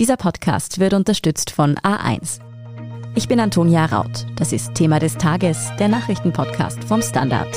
Dieser 0.00 0.16
Podcast 0.16 0.80
wird 0.80 0.94
unterstützt 0.94 1.50
von 1.50 1.74
A1. 1.74 2.40
Ich 3.14 3.28
bin 3.28 3.38
Antonia 3.38 3.84
Raut. 3.84 4.24
Das 4.36 4.50
ist 4.50 4.74
Thema 4.74 4.98
des 4.98 5.18
Tages, 5.18 5.68
der 5.78 5.88
Nachrichtenpodcast 5.88 6.82
vom 6.84 7.02
Standard. 7.02 7.54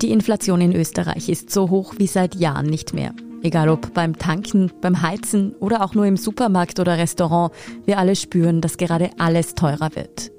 Die 0.00 0.12
Inflation 0.12 0.62
in 0.62 0.74
Österreich 0.74 1.28
ist 1.28 1.50
so 1.50 1.68
hoch 1.68 1.92
wie 1.98 2.06
seit 2.06 2.36
Jahren 2.36 2.68
nicht 2.68 2.94
mehr. 2.94 3.12
Egal 3.42 3.68
ob 3.68 3.92
beim 3.92 4.16
Tanken, 4.16 4.72
beim 4.80 5.02
Heizen 5.02 5.52
oder 5.60 5.84
auch 5.84 5.94
nur 5.94 6.06
im 6.06 6.16
Supermarkt 6.16 6.80
oder 6.80 6.96
Restaurant, 6.96 7.52
wir 7.84 7.98
alle 7.98 8.16
spüren, 8.16 8.62
dass 8.62 8.78
gerade 8.78 9.10
alles 9.18 9.54
teurer 9.54 9.94
wird. 9.94 10.37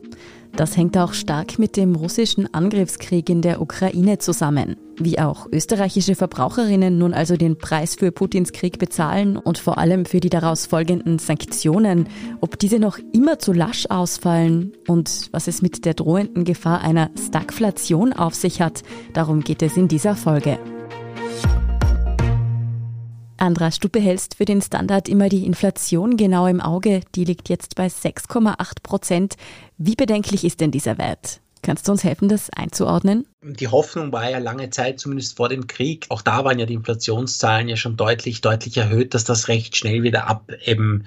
Das 0.55 0.75
hängt 0.75 0.97
auch 0.97 1.13
stark 1.13 1.59
mit 1.59 1.77
dem 1.77 1.95
russischen 1.95 2.53
Angriffskrieg 2.53 3.29
in 3.29 3.41
der 3.41 3.61
Ukraine 3.61 4.17
zusammen. 4.17 4.75
Wie 4.97 5.17
auch 5.19 5.47
österreichische 5.51 6.15
Verbraucherinnen 6.15 6.97
nun 6.97 7.13
also 7.13 7.37
den 7.37 7.57
Preis 7.57 7.95
für 7.95 8.11
Putins 8.11 8.51
Krieg 8.51 8.79
bezahlen 8.79 9.37
und 9.37 9.57
vor 9.57 9.77
allem 9.77 10.05
für 10.05 10.19
die 10.19 10.29
daraus 10.29 10.65
folgenden 10.65 11.19
Sanktionen, 11.19 12.09
ob 12.41 12.59
diese 12.59 12.79
noch 12.79 12.99
immer 13.13 13.39
zu 13.39 13.53
lasch 13.53 13.85
ausfallen 13.89 14.73
und 14.87 15.29
was 15.31 15.47
es 15.47 15.61
mit 15.61 15.85
der 15.85 15.93
drohenden 15.93 16.43
Gefahr 16.43 16.81
einer 16.81 17.09
Stagflation 17.17 18.11
auf 18.11 18.35
sich 18.35 18.61
hat, 18.61 18.83
darum 19.13 19.41
geht 19.41 19.61
es 19.61 19.77
in 19.77 19.87
dieser 19.87 20.15
Folge. 20.15 20.59
Andras, 23.39 23.79
du 23.79 23.89
behältst 23.89 24.35
für 24.35 24.45
den 24.45 24.61
Standard 24.61 25.07
immer 25.07 25.29
die 25.29 25.45
Inflation 25.45 26.17
genau 26.17 26.47
im 26.47 26.61
Auge. 26.61 27.01
Die 27.15 27.23
liegt 27.23 27.49
jetzt 27.49 27.75
bei 27.75 27.87
6,8 27.87 28.83
Prozent. 28.83 29.35
Wie 29.77 29.95
bedenklich 29.95 30.43
ist 30.43 30.59
denn 30.59 30.71
dieser 30.71 30.97
Wert? 30.97 31.39
Kannst 31.61 31.87
du 31.87 31.91
uns 31.91 32.03
helfen, 32.03 32.29
das 32.29 32.49
einzuordnen? 32.49 33.25
Die 33.41 33.69
Hoffnung 33.69 34.11
war 34.11 34.29
ja 34.29 34.37
lange 34.37 34.69
Zeit, 34.69 34.99
zumindest 34.99 35.37
vor 35.37 35.47
dem 35.47 35.65
Krieg, 35.65 36.05
auch 36.09 36.21
da 36.21 36.43
waren 36.43 36.59
ja 36.59 36.65
die 36.65 36.73
Inflationszahlen 36.73 37.69
ja 37.69 37.77
schon 37.77 37.95
deutlich, 37.95 38.41
deutlich 38.41 38.75
erhöht, 38.75 39.13
dass 39.13 39.23
das 39.23 39.47
recht 39.47 39.77
schnell 39.77 40.03
wieder 40.03 40.27
abebben 40.27 41.05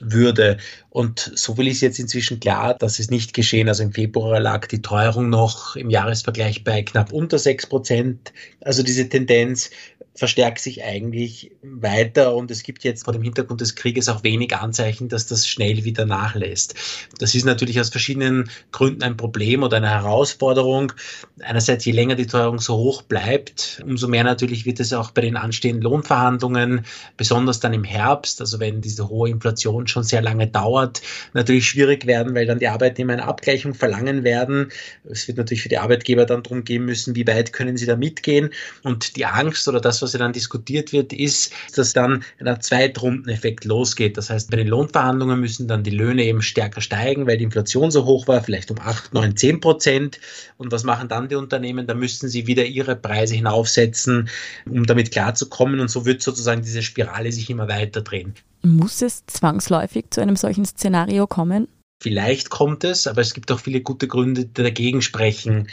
würde. 0.00 0.56
Und 0.88 1.32
so 1.34 1.58
will 1.58 1.66
ich 1.66 1.74
es 1.74 1.80
jetzt 1.82 1.98
inzwischen 1.98 2.40
klar, 2.40 2.72
dass 2.72 3.00
es 3.00 3.10
nicht 3.10 3.34
geschehen. 3.34 3.68
Also 3.68 3.82
im 3.82 3.92
Februar 3.92 4.40
lag 4.40 4.66
die 4.66 4.80
Teuerung 4.80 5.28
noch 5.28 5.76
im 5.76 5.90
Jahresvergleich 5.90 6.64
bei 6.64 6.82
knapp 6.82 7.12
unter 7.12 7.38
sechs 7.38 7.66
Prozent. 7.66 8.32
Also 8.62 8.82
diese 8.82 9.06
Tendenz 9.06 9.68
verstärkt 10.14 10.60
sich 10.60 10.84
eigentlich 10.84 11.50
weiter 11.62 12.36
und 12.36 12.50
es 12.50 12.62
gibt 12.62 12.84
jetzt 12.84 13.04
vor 13.04 13.12
dem 13.12 13.22
Hintergrund 13.22 13.60
des 13.60 13.74
Krieges 13.74 14.08
auch 14.08 14.22
wenig 14.22 14.54
Anzeichen, 14.54 15.08
dass 15.08 15.26
das 15.26 15.48
schnell 15.48 15.82
wieder 15.84 16.06
nachlässt. 16.06 16.74
Das 17.18 17.34
ist 17.34 17.44
natürlich 17.44 17.80
aus 17.80 17.88
verschiedenen 17.88 18.48
Gründen 18.70 19.02
ein 19.02 19.16
Problem 19.16 19.64
oder 19.64 19.78
eine 19.78 19.90
Herausforderung. 19.90 20.92
Einerseits, 21.40 21.73
je 21.82 21.92
länger 21.92 22.14
die 22.14 22.26
Teuerung 22.26 22.58
so 22.58 22.76
hoch 22.76 23.02
bleibt, 23.02 23.82
umso 23.84 24.08
mehr 24.08 24.24
natürlich 24.24 24.66
wird 24.66 24.80
es 24.80 24.92
auch 24.92 25.10
bei 25.10 25.22
den 25.22 25.36
anstehenden 25.36 25.82
Lohnverhandlungen, 25.82 26.84
besonders 27.16 27.60
dann 27.60 27.72
im 27.72 27.84
Herbst, 27.84 28.40
also 28.40 28.60
wenn 28.60 28.80
diese 28.80 29.08
hohe 29.08 29.30
Inflation 29.30 29.86
schon 29.86 30.04
sehr 30.04 30.22
lange 30.22 30.46
dauert, 30.46 31.02
natürlich 31.32 31.66
schwierig 31.66 32.06
werden, 32.06 32.34
weil 32.34 32.46
dann 32.46 32.58
die 32.58 32.68
Arbeitnehmer 32.68 33.14
eine 33.14 33.24
Abgleichung 33.24 33.74
verlangen 33.74 34.24
werden. 34.24 34.70
Es 35.10 35.26
wird 35.26 35.38
natürlich 35.38 35.62
für 35.62 35.68
die 35.68 35.78
Arbeitgeber 35.78 36.26
dann 36.26 36.42
darum 36.42 36.64
gehen 36.64 36.84
müssen, 36.84 37.16
wie 37.16 37.26
weit 37.26 37.52
können 37.52 37.76
sie 37.76 37.86
da 37.86 37.96
mitgehen 37.96 38.50
und 38.82 39.16
die 39.16 39.26
Angst 39.26 39.66
oder 39.66 39.80
das, 39.80 40.02
was 40.02 40.12
ja 40.12 40.18
dann 40.18 40.32
diskutiert 40.32 40.92
wird, 40.92 41.12
ist, 41.12 41.52
dass 41.74 41.92
dann 41.92 42.24
ein 42.38 42.60
Zweitrundeneffekt 42.60 43.64
losgeht. 43.64 44.16
Das 44.16 44.30
heißt, 44.30 44.50
bei 44.50 44.58
den 44.58 44.68
Lohnverhandlungen 44.68 45.40
müssen 45.40 45.66
dann 45.66 45.82
die 45.82 45.90
Löhne 45.90 46.24
eben 46.24 46.42
stärker 46.42 46.80
steigen, 46.80 47.26
weil 47.26 47.38
die 47.38 47.44
Inflation 47.44 47.90
so 47.90 48.04
hoch 48.04 48.28
war, 48.28 48.42
vielleicht 48.42 48.70
um 48.70 48.78
8, 48.78 49.14
9, 49.14 49.36
10 49.36 49.60
Prozent. 49.60 50.20
Und 50.58 50.72
was 50.72 50.84
machen 50.84 51.08
dann 51.08 51.28
die 51.28 51.34
Unternehmen? 51.34 51.63
Da 51.86 51.94
müssen 51.94 52.28
sie 52.28 52.46
wieder 52.46 52.64
ihre 52.64 52.96
Preise 52.96 53.34
hinaufsetzen, 53.34 54.28
um 54.66 54.86
damit 54.86 55.10
klarzukommen. 55.10 55.80
Und 55.80 55.88
so 55.88 56.04
wird 56.06 56.22
sozusagen 56.22 56.62
diese 56.62 56.82
Spirale 56.82 57.32
sich 57.32 57.50
immer 57.50 57.68
weiter 57.68 58.02
drehen. 58.02 58.34
Muss 58.62 59.02
es 59.02 59.24
zwangsläufig 59.26 60.06
zu 60.10 60.20
einem 60.20 60.36
solchen 60.36 60.64
Szenario 60.64 61.26
kommen? 61.26 61.68
Vielleicht 62.00 62.50
kommt 62.50 62.84
es, 62.84 63.06
aber 63.06 63.22
es 63.22 63.32
gibt 63.32 63.50
auch 63.50 63.60
viele 63.60 63.80
gute 63.80 64.06
Gründe, 64.08 64.44
die 64.44 64.62
dagegen 64.62 65.00
sprechen. 65.00 65.68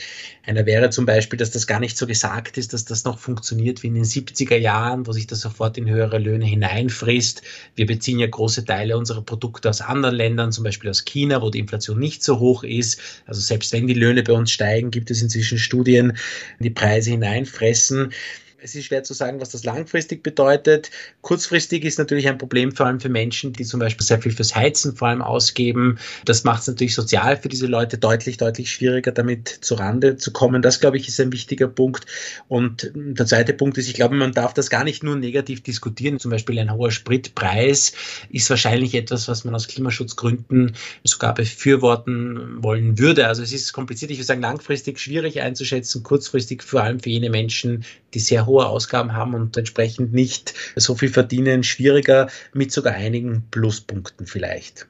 Einer 0.46 0.66
wäre 0.66 0.90
zum 0.90 1.06
Beispiel, 1.06 1.38
dass 1.38 1.52
das 1.52 1.68
gar 1.68 1.82
nicht 1.82 1.98
so 1.98 2.08
gesagt 2.08 2.58
ist, 2.58 2.72
dass 2.72 2.86
das 2.86 3.04
noch 3.04 3.20
funktioniert 3.20 3.84
wie 3.84 3.88
in 3.88 3.96
den 3.96 4.06
70er 4.06 4.56
Jahren, 4.56 5.08
wo 5.08 5.12
sich 5.12 5.28
das 5.28 5.42
sofort 5.42 5.78
in 5.78 5.90
höhere 5.90 6.20
Löhne 6.20 6.46
hineinfrisst. 6.46 7.42
Wir 7.76 7.86
beziehen 7.86 8.20
ja 8.20 8.28
große 8.28 8.64
Teile 8.64 8.98
unserer 8.98 9.24
Produkte 9.24 9.70
aus 9.70 9.82
anderen 9.82 10.16
Ländern, 10.16 10.54
zum 10.54 10.64
Beispiel 10.64 10.90
aus 10.90 11.04
China, 11.04 11.42
wo 11.42 11.50
die 11.50 11.59
Inflation 11.59 12.00
nicht 12.00 12.24
so 12.24 12.40
hoch 12.40 12.64
ist. 12.64 13.02
Also 13.26 13.42
selbst 13.42 13.74
wenn 13.74 13.88
die 13.88 13.94
Löhne 13.94 14.24
bei 14.24 14.34
uns 14.34 14.52
steigen, 14.52 14.90
gibt 14.90 15.12
es 15.12 15.22
inzwischen 15.22 15.58
Studien, 15.58 16.16
die 16.59 16.70
Preise 16.70 17.09
hineinfressen 17.09 18.14
es 18.63 18.75
ist 18.75 18.85
schwer 18.85 19.03
zu 19.03 19.13
sagen, 19.13 19.41
was 19.41 19.49
das 19.49 19.63
langfristig 19.63 20.22
bedeutet. 20.22 20.91
Kurzfristig 21.22 21.83
ist 21.83 21.97
natürlich 21.97 22.27
ein 22.27 22.38
Problem 22.38 22.72
vor 22.72 22.85
allem 22.85 22.99
für 22.99 23.09
Menschen, 23.09 23.53
die 23.53 23.66
zum 23.66 23.79
Beispiel 23.79 24.05
sehr 24.05 24.22
viel 24.22 24.31
fürs 24.31 24.55
Heizen 24.55 24.95
vor 24.95 25.07
allem 25.07 25.22
ausgeben. 25.22 25.97
Das 26.25 26.44
macht 26.44 26.61
es 26.61 26.67
natürlich 26.67 26.94
sozial 26.94 27.38
für 27.38 27.49
diese 27.49 27.66
Leute 27.66 27.97
deutlich, 27.97 28.38
deutlich 28.38 28.69
schwieriger, 28.69 29.11
damit 29.11 29.47
zu 29.47 29.75
Rande 29.75 30.17
zu 30.17 30.31
kommen. 30.31 30.61
Das, 30.61 30.79
glaube 30.79 30.97
ich, 30.97 31.07
ist 31.07 31.19
ein 31.19 31.31
wichtiger 31.31 31.67
Punkt. 31.67 32.05
Und 32.47 32.91
der 32.94 33.25
zweite 33.25 33.53
Punkt 33.53 33.77
ist, 33.79 33.88
ich 33.88 33.95
glaube, 33.95 34.16
man 34.16 34.31
darf 34.31 34.53
das 34.53 34.69
gar 34.69 34.83
nicht 34.83 35.03
nur 35.03 35.16
negativ 35.16 35.63
diskutieren. 35.63 36.19
Zum 36.19 36.29
Beispiel 36.29 36.59
ein 36.59 36.73
hoher 36.73 36.91
Spritpreis 36.91 37.93
ist 38.29 38.49
wahrscheinlich 38.49 38.93
etwas, 38.93 39.28
was 39.28 39.43
man 39.43 39.55
aus 39.55 39.67
Klimaschutzgründen 39.67 40.75
sogar 41.03 41.33
befürworten 41.33 42.61
wollen 42.63 42.99
würde. 42.99 43.28
Also 43.28 43.41
es 43.41 43.53
ist 43.53 43.73
kompliziert. 43.73 44.11
Ich 44.11 44.17
würde 44.17 44.28
sagen, 44.28 44.41
langfristig 44.41 44.99
schwierig 44.99 45.41
einzuschätzen, 45.41 46.03
kurzfristig 46.03 46.61
vor 46.61 46.83
allem 46.83 46.99
für 46.99 47.09
jene 47.09 47.31
Menschen, 47.31 47.85
die 48.13 48.19
sehr 48.19 48.45
hohe 48.45 48.50
Ausgaben 48.59 49.13
haben 49.13 49.34
und 49.34 49.57
entsprechend 49.57 50.13
nicht 50.13 50.53
so 50.75 50.95
viel 50.95 51.09
verdienen, 51.09 51.63
schwieriger 51.63 52.29
mit 52.53 52.72
sogar 52.72 52.94
einigen 52.94 53.47
Pluspunkten 53.51 54.28
vielleicht. 54.28 54.88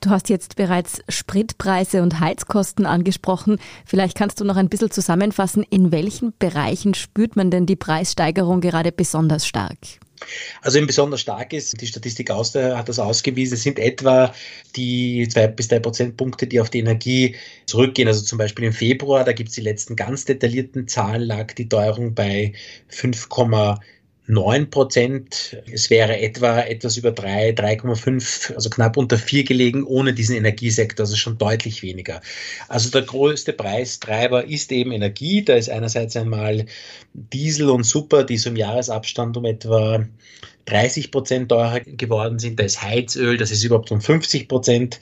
Du 0.00 0.08
hast 0.08 0.30
jetzt 0.30 0.56
bereits 0.56 1.02
Spritpreise 1.10 2.02
und 2.02 2.20
Heizkosten 2.20 2.86
angesprochen. 2.86 3.58
Vielleicht 3.84 4.16
kannst 4.16 4.40
du 4.40 4.44
noch 4.44 4.56
ein 4.56 4.70
bisschen 4.70 4.90
zusammenfassen, 4.90 5.62
in 5.68 5.92
welchen 5.92 6.32
Bereichen 6.38 6.94
spürt 6.94 7.36
man 7.36 7.50
denn 7.50 7.66
die 7.66 7.76
Preissteigerung 7.76 8.62
gerade 8.62 8.92
besonders 8.92 9.46
stark? 9.46 9.76
Also 10.62 10.78
eben 10.78 10.86
besonders 10.86 11.20
stark 11.20 11.52
ist, 11.52 11.80
die 11.80 11.86
Statistik 11.86 12.30
Austria 12.30 12.76
hat 12.76 12.88
das 12.88 12.98
ausgewiesen, 12.98 13.54
es 13.54 13.62
sind 13.62 13.78
etwa 13.78 14.34
die 14.76 15.26
zwei 15.28 15.46
bis 15.48 15.68
drei 15.68 15.80
Prozentpunkte, 15.80 16.46
die 16.46 16.60
auf 16.60 16.70
die 16.70 16.80
Energie 16.80 17.36
zurückgehen. 17.66 18.08
Also 18.08 18.22
zum 18.22 18.38
Beispiel 18.38 18.66
im 18.66 18.72
Februar, 18.72 19.24
da 19.24 19.32
gibt 19.32 19.48
es 19.50 19.54
die 19.54 19.62
letzten 19.62 19.96
ganz 19.96 20.24
detaillierten 20.24 20.88
Zahlen, 20.88 21.22
lag 21.22 21.52
die 21.54 21.68
Teuerung 21.68 22.14
bei 22.14 22.52
5, 22.88 23.28
9 24.30 24.70
Prozent. 24.70 25.56
Es 25.70 25.90
wäre 25.90 26.18
etwa 26.20 26.60
etwas 26.60 26.96
über 26.96 27.10
3, 27.10 27.50
3,5, 27.50 28.54
also 28.54 28.70
knapp 28.70 28.96
unter 28.96 29.18
4 29.18 29.44
gelegen 29.44 29.84
ohne 29.84 30.14
diesen 30.14 30.36
Energiesektor, 30.36 31.04
also 31.04 31.16
schon 31.16 31.36
deutlich 31.36 31.82
weniger. 31.82 32.20
Also 32.68 32.90
der 32.90 33.02
größte 33.02 33.52
Preistreiber 33.52 34.44
ist 34.46 34.70
eben 34.72 34.92
Energie. 34.92 35.44
Da 35.44 35.54
ist 35.54 35.68
einerseits 35.68 36.16
einmal 36.16 36.66
Diesel 37.12 37.70
und 37.70 37.84
Super, 37.84 38.24
die 38.24 38.38
so 38.38 38.50
im 38.50 38.56
Jahresabstand 38.56 39.36
um 39.36 39.44
etwa 39.44 40.06
30 40.66 41.10
Prozent 41.10 41.48
teurer 41.48 41.80
geworden 41.80 42.38
sind. 42.38 42.60
Da 42.60 42.64
ist 42.64 42.82
Heizöl, 42.82 43.36
das 43.36 43.50
ist 43.50 43.64
überhaupt 43.64 43.90
um 43.90 44.00
50 44.00 44.48
Prozent 44.48 45.00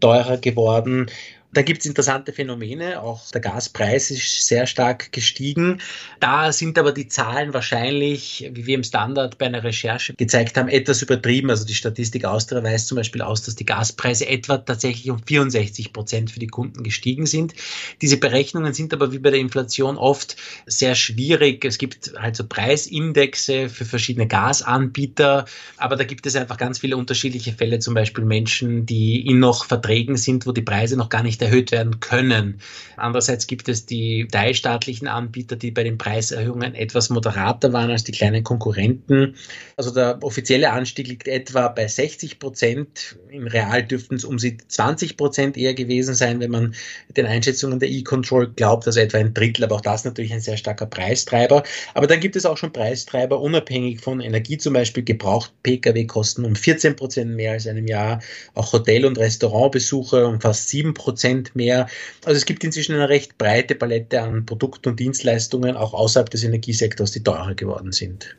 teurer 0.00 0.38
geworden. 0.38 1.10
Da 1.52 1.62
gibt 1.62 1.80
es 1.80 1.86
interessante 1.86 2.32
Phänomene. 2.32 3.02
Auch 3.02 3.28
der 3.32 3.40
Gaspreis 3.40 4.12
ist 4.12 4.46
sehr 4.46 4.66
stark 4.68 5.10
gestiegen. 5.10 5.80
Da 6.20 6.52
sind 6.52 6.78
aber 6.78 6.92
die 6.92 7.08
Zahlen 7.08 7.52
wahrscheinlich, 7.52 8.48
wie 8.52 8.66
wir 8.66 8.76
im 8.76 8.84
Standard 8.84 9.36
bei 9.36 9.46
einer 9.46 9.64
Recherche 9.64 10.14
gezeigt 10.14 10.56
haben, 10.56 10.68
etwas 10.68 11.02
übertrieben. 11.02 11.50
Also 11.50 11.66
die 11.66 11.74
Statistik 11.74 12.24
Austria 12.24 12.62
weist 12.62 12.86
zum 12.86 12.96
Beispiel 12.96 13.22
aus, 13.22 13.42
dass 13.42 13.56
die 13.56 13.66
Gaspreise 13.66 14.28
etwa 14.28 14.58
tatsächlich 14.58 15.10
um 15.10 15.20
64 15.24 15.92
Prozent 15.92 16.30
für 16.30 16.38
die 16.38 16.46
Kunden 16.46 16.84
gestiegen 16.84 17.26
sind. 17.26 17.54
Diese 18.00 18.16
Berechnungen 18.16 18.72
sind 18.72 18.94
aber 18.94 19.10
wie 19.10 19.18
bei 19.18 19.30
der 19.30 19.40
Inflation 19.40 19.96
oft 19.96 20.36
sehr 20.66 20.94
schwierig. 20.94 21.64
Es 21.64 21.78
gibt 21.78 22.12
halt 22.16 22.36
so 22.36 22.46
Preisindexe 22.46 23.68
für 23.68 23.84
verschiedene 23.84 24.28
Gasanbieter, 24.28 25.46
aber 25.78 25.96
da 25.96 26.04
gibt 26.04 26.26
es 26.26 26.36
einfach 26.36 26.58
ganz 26.58 26.78
viele 26.78 26.96
unterschiedliche 26.96 27.54
Fälle, 27.54 27.80
zum 27.80 27.94
Beispiel 27.94 28.24
Menschen, 28.24 28.86
die 28.86 29.26
in 29.26 29.40
noch 29.40 29.64
Verträgen 29.64 30.16
sind, 30.16 30.46
wo 30.46 30.52
die 30.52 30.62
Preise 30.62 30.96
noch 30.96 31.08
gar 31.08 31.24
nicht 31.24 31.39
nicht 31.40 31.50
erhöht 31.50 31.72
werden 31.72 32.00
können. 32.00 32.60
Andererseits 32.96 33.46
gibt 33.46 33.68
es 33.68 33.86
die 33.86 34.28
teilstaatlichen 34.30 35.08
Anbieter, 35.08 35.56
die 35.56 35.70
bei 35.70 35.82
den 35.82 35.98
Preiserhöhungen 35.98 36.74
etwas 36.74 37.10
moderater 37.10 37.72
waren 37.72 37.90
als 37.90 38.04
die 38.04 38.12
kleinen 38.12 38.44
Konkurrenten. 38.44 39.34
Also 39.76 39.90
der 39.90 40.22
offizielle 40.22 40.70
Anstieg 40.70 41.08
liegt 41.08 41.28
etwa 41.28 41.68
bei 41.68 41.88
60 41.88 42.38
Prozent. 42.38 43.16
Im 43.30 43.46
Real 43.46 43.82
dürften 43.82 44.16
es 44.16 44.24
um 44.24 44.38
sie 44.38 44.58
20 44.58 45.16
Prozent 45.16 45.56
eher 45.56 45.74
gewesen 45.74 46.14
sein, 46.14 46.40
wenn 46.40 46.50
man 46.50 46.74
den 47.16 47.26
Einschätzungen 47.26 47.78
der 47.78 47.88
E-Control 47.88 48.52
glaubt, 48.52 48.86
also 48.86 49.00
etwa 49.00 49.18
ein 49.18 49.34
Drittel, 49.34 49.64
aber 49.64 49.76
auch 49.76 49.80
das 49.80 50.04
natürlich 50.04 50.32
ein 50.32 50.40
sehr 50.40 50.56
starker 50.56 50.86
Preistreiber. 50.86 51.62
Aber 51.94 52.06
dann 52.06 52.20
gibt 52.20 52.36
es 52.36 52.44
auch 52.46 52.56
schon 52.56 52.72
Preistreiber 52.72 53.40
unabhängig 53.40 54.00
von 54.00 54.20
Energie, 54.20 54.58
zum 54.58 54.74
Beispiel 54.74 55.04
gebraucht 55.04 55.52
Pkw 55.62 56.04
kosten 56.06 56.44
um 56.44 56.54
14 56.54 56.96
Prozent 56.96 57.34
mehr 57.34 57.52
als 57.52 57.66
einem 57.66 57.86
Jahr, 57.86 58.20
auch 58.54 58.72
Hotel- 58.72 59.06
und 59.06 59.18
Restaurantbesuche 59.18 60.26
um 60.26 60.40
fast 60.40 60.68
7 60.68 60.94
Prozent 60.94 61.29
Prozent 61.30 61.56
mehr. 61.56 61.88
Also 62.24 62.36
es 62.36 62.44
gibt 62.44 62.64
inzwischen 62.64 62.94
eine 62.94 63.08
recht 63.08 63.38
breite 63.38 63.74
Palette 63.74 64.20
an 64.20 64.46
Produkten 64.46 64.90
und 64.90 65.00
Dienstleistungen, 65.00 65.76
auch 65.76 65.94
außerhalb 65.94 66.30
des 66.30 66.44
Energiesektors, 66.44 67.12
die 67.12 67.22
teurer 67.22 67.54
geworden 67.54 67.92
sind. 67.92 68.36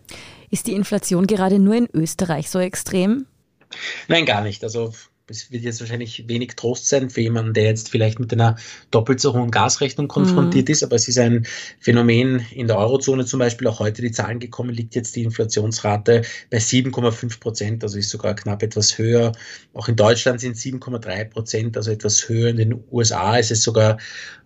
Ist 0.49 0.67
die 0.67 0.73
Inflation 0.73 1.27
gerade 1.27 1.59
nur 1.59 1.75
in 1.75 1.88
Österreich 1.93 2.49
so 2.49 2.59
extrem? 2.59 3.25
Nein, 4.07 4.25
gar 4.25 4.41
nicht. 4.41 4.63
Also 4.63 4.93
es 5.27 5.51
wird 5.51 5.63
jetzt 5.63 5.79
wahrscheinlich 5.79 6.27
wenig 6.27 6.56
Trost 6.56 6.88
sein 6.88 7.09
für 7.09 7.21
jemanden, 7.21 7.53
der 7.53 7.65
jetzt 7.65 7.89
vielleicht 7.89 8.19
mit 8.19 8.33
einer 8.33 8.57
doppelt 8.91 9.19
so 9.19 9.33
hohen 9.33 9.51
Gasrechnung 9.51 10.07
konfrontiert 10.07 10.68
mhm. 10.68 10.71
ist, 10.73 10.83
aber 10.83 10.95
es 10.95 11.07
ist 11.07 11.18
ein 11.18 11.45
Phänomen 11.79 12.45
in 12.51 12.68
der 12.68 12.77
Eurozone 12.77 13.25
zum 13.25 13.39
Beispiel, 13.39 13.68
auch 13.68 13.79
heute 13.79 14.01
die 14.01 14.12
Zahlen 14.12 14.39
gekommen, 14.39 14.71
liegt 14.71 14.95
jetzt 14.95 15.15
die 15.15 15.23
Inflationsrate 15.23 16.23
bei 16.50 16.57
7,5 16.57 17.39
Prozent, 17.39 17.83
also 17.83 17.97
ist 17.97 18.09
sogar 18.09 18.35
knapp 18.35 18.63
etwas 18.63 18.97
höher. 18.97 19.31
Auch 19.73 19.88
in 19.88 19.95
Deutschland 19.95 20.41
sind 20.41 20.57
7,3 20.57 21.25
Prozent, 21.25 21.77
also 21.77 21.91
etwas 21.91 22.27
höher. 22.27 22.50
In 22.50 22.57
den 22.57 22.83
USA 22.91 23.38
ist 23.38 23.51
es 23.51 23.63
sogar 23.63 23.97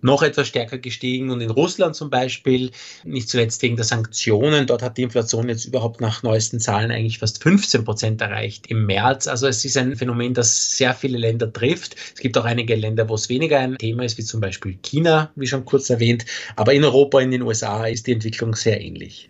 noch 0.01 0.21
etwas 0.21 0.47
stärker 0.47 0.77
gestiegen 0.77 1.31
und 1.31 1.41
in 1.41 1.49
Russland 1.49 1.95
zum 1.95 2.09
Beispiel, 2.09 2.71
nicht 3.03 3.27
zuletzt 3.27 3.61
wegen 3.61 3.75
der 3.75 3.85
Sanktionen, 3.85 4.67
dort 4.67 4.83
hat 4.83 4.97
die 4.97 5.03
Inflation 5.03 5.49
jetzt 5.49 5.65
überhaupt 5.65 5.99
nach 5.99 6.21
neuesten 6.21 6.59
Zahlen 6.59 6.91
eigentlich 6.91 7.19
fast 7.19 7.41
15 7.41 7.83
Prozent 7.83 8.21
erreicht 8.21 8.67
im 8.67 8.85
März. 8.85 9.27
Also 9.27 9.47
es 9.47 9.65
ist 9.65 9.77
ein 9.77 9.95
Phänomen, 9.95 10.33
das 10.33 10.74
sehr 10.77 10.93
viele 10.93 11.17
Länder 11.17 11.51
trifft. 11.51 11.95
Es 12.13 12.19
gibt 12.19 12.37
auch 12.37 12.45
einige 12.45 12.75
Länder, 12.75 13.09
wo 13.09 13.15
es 13.15 13.29
weniger 13.29 13.59
ein 13.59 13.77
Thema 13.77 14.03
ist, 14.03 14.17
wie 14.17 14.23
zum 14.23 14.41
Beispiel 14.41 14.77
China, 14.81 15.31
wie 15.35 15.47
schon 15.47 15.65
kurz 15.65 15.89
erwähnt. 15.89 16.25
Aber 16.55 16.73
in 16.73 16.83
Europa, 16.83 17.19
in 17.21 17.31
den 17.31 17.41
USA 17.41 17.85
ist 17.85 18.07
die 18.07 18.13
Entwicklung 18.13 18.55
sehr 18.55 18.81
ähnlich. 18.81 19.29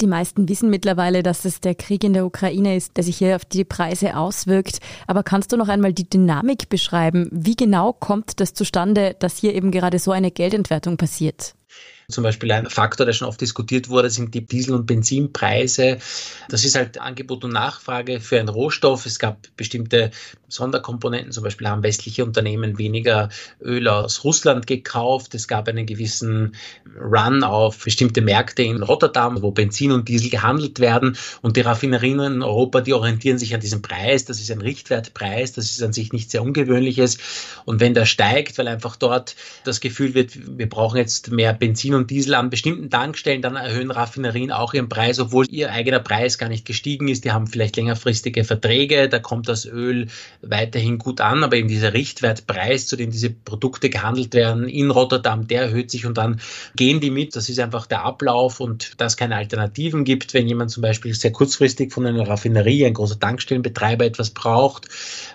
Die 0.00 0.08
meisten 0.08 0.48
wissen 0.48 0.70
mittlerweile, 0.70 1.22
dass 1.22 1.44
es 1.44 1.60
der 1.60 1.76
Krieg 1.76 2.02
in 2.02 2.14
der 2.14 2.26
Ukraine 2.26 2.76
ist, 2.76 2.96
der 2.96 3.04
sich 3.04 3.18
hier 3.18 3.36
auf 3.36 3.44
die 3.44 3.64
Preise 3.64 4.16
auswirkt. 4.16 4.80
Aber 5.06 5.22
kannst 5.22 5.52
du 5.52 5.56
noch 5.56 5.68
einmal 5.68 5.92
die 5.92 6.08
Dynamik 6.08 6.68
beschreiben? 6.68 7.28
Wie 7.30 7.54
genau 7.54 7.92
kommt 7.92 8.40
das 8.40 8.54
zustande, 8.54 9.14
dass 9.18 9.38
hier 9.38 9.54
eben 9.54 9.70
gerade 9.70 10.00
so 10.00 10.10
eine 10.10 10.32
Geldentwertung 10.32 10.96
passiert? 10.96 11.54
Zum 12.08 12.22
Beispiel 12.24 12.52
ein 12.52 12.68
Faktor, 12.68 13.06
der 13.06 13.12
schon 13.12 13.28
oft 13.28 13.40
diskutiert 13.40 13.88
wurde, 13.88 14.10
sind 14.10 14.34
die 14.34 14.44
Diesel- 14.44 14.74
und 14.74 14.86
Benzinpreise. 14.86 15.98
Das 16.48 16.64
ist 16.64 16.76
halt 16.76 17.00
Angebot 17.00 17.44
und 17.44 17.52
Nachfrage 17.52 18.20
für 18.20 18.38
einen 18.38 18.48
Rohstoff. 18.48 19.06
Es 19.06 19.18
gab 19.18 19.38
bestimmte 19.56 20.10
Sonderkomponenten. 20.48 21.32
Zum 21.32 21.44
Beispiel 21.44 21.68
haben 21.68 21.82
westliche 21.82 22.24
Unternehmen 22.24 22.78
weniger 22.78 23.28
Öl 23.60 23.88
aus 23.88 24.24
Russland 24.24 24.66
gekauft. 24.66 25.34
Es 25.34 25.48
gab 25.48 25.68
einen 25.68 25.86
gewissen 25.86 26.54
Run 26.98 27.42
auf 27.42 27.82
bestimmte 27.82 28.20
Märkte 28.20 28.62
in 28.62 28.82
Rotterdam, 28.82 29.42
wo 29.42 29.50
Benzin 29.50 29.92
und 29.92 30.08
Diesel 30.08 30.30
gehandelt 30.30 30.80
werden. 30.80 31.16
Und 31.42 31.56
die 31.56 31.62
Raffinerien 31.62 32.20
in 32.20 32.42
Europa, 32.42 32.82
die 32.82 32.92
orientieren 32.92 33.38
sich 33.38 33.54
an 33.54 33.60
diesem 33.60 33.82
Preis. 33.82 34.24
Das 34.24 34.40
ist 34.40 34.50
ein 34.50 34.60
Richtwertpreis. 34.60 35.52
Das 35.52 35.64
ist 35.70 35.82
an 35.82 35.92
sich 35.92 36.12
nichts 36.12 36.32
sehr 36.32 36.42
Ungewöhnliches. 36.42 37.18
Und 37.64 37.80
wenn 37.80 37.94
der 37.94 38.06
steigt, 38.06 38.58
weil 38.58 38.68
einfach 38.68 38.96
dort 38.96 39.36
das 39.64 39.80
Gefühl 39.80 40.14
wird, 40.14 40.58
wir 40.58 40.68
brauchen 40.68 40.98
jetzt 40.98 41.30
mehr 41.30 41.52
Benzin 41.52 41.93
und 41.94 42.10
Diesel 42.10 42.34
an 42.34 42.50
bestimmten 42.50 42.90
Tankstellen, 42.90 43.42
dann 43.42 43.56
erhöhen 43.56 43.90
Raffinerien 43.90 44.52
auch 44.52 44.74
ihren 44.74 44.88
Preis, 44.88 45.18
obwohl 45.18 45.46
ihr 45.50 45.72
eigener 45.72 46.00
Preis 46.00 46.38
gar 46.38 46.48
nicht 46.48 46.64
gestiegen 46.64 47.08
ist. 47.08 47.24
Die 47.24 47.32
haben 47.32 47.46
vielleicht 47.46 47.76
längerfristige 47.76 48.44
Verträge. 48.44 49.08
Da 49.08 49.18
kommt 49.18 49.48
das 49.48 49.66
Öl 49.66 50.08
weiterhin 50.42 50.98
gut 50.98 51.20
an, 51.20 51.44
aber 51.44 51.56
eben 51.56 51.68
dieser 51.68 51.94
Richtwertpreis, 51.94 52.86
zu 52.86 52.96
dem 52.96 53.10
diese 53.10 53.30
Produkte 53.30 53.90
gehandelt 53.90 54.34
werden 54.34 54.68
in 54.68 54.90
Rotterdam, 54.90 55.46
der 55.46 55.62
erhöht 55.62 55.90
sich 55.90 56.06
und 56.06 56.18
dann 56.18 56.40
gehen 56.76 57.00
die 57.00 57.10
mit. 57.10 57.36
Das 57.36 57.48
ist 57.48 57.58
einfach 57.58 57.86
der 57.86 58.04
Ablauf 58.04 58.60
und 58.60 59.00
dass 59.00 59.12
es 59.12 59.16
keine 59.16 59.36
Alternativen 59.36 60.04
gibt. 60.04 60.34
Wenn 60.34 60.46
jemand 60.46 60.70
zum 60.70 60.82
Beispiel 60.82 61.14
sehr 61.14 61.32
kurzfristig 61.32 61.92
von 61.92 62.06
einer 62.06 62.28
Raffinerie, 62.28 62.86
ein 62.86 62.94
großer 62.94 63.18
Tankstellenbetreiber 63.18 64.04
etwas 64.04 64.30
braucht, 64.30 64.88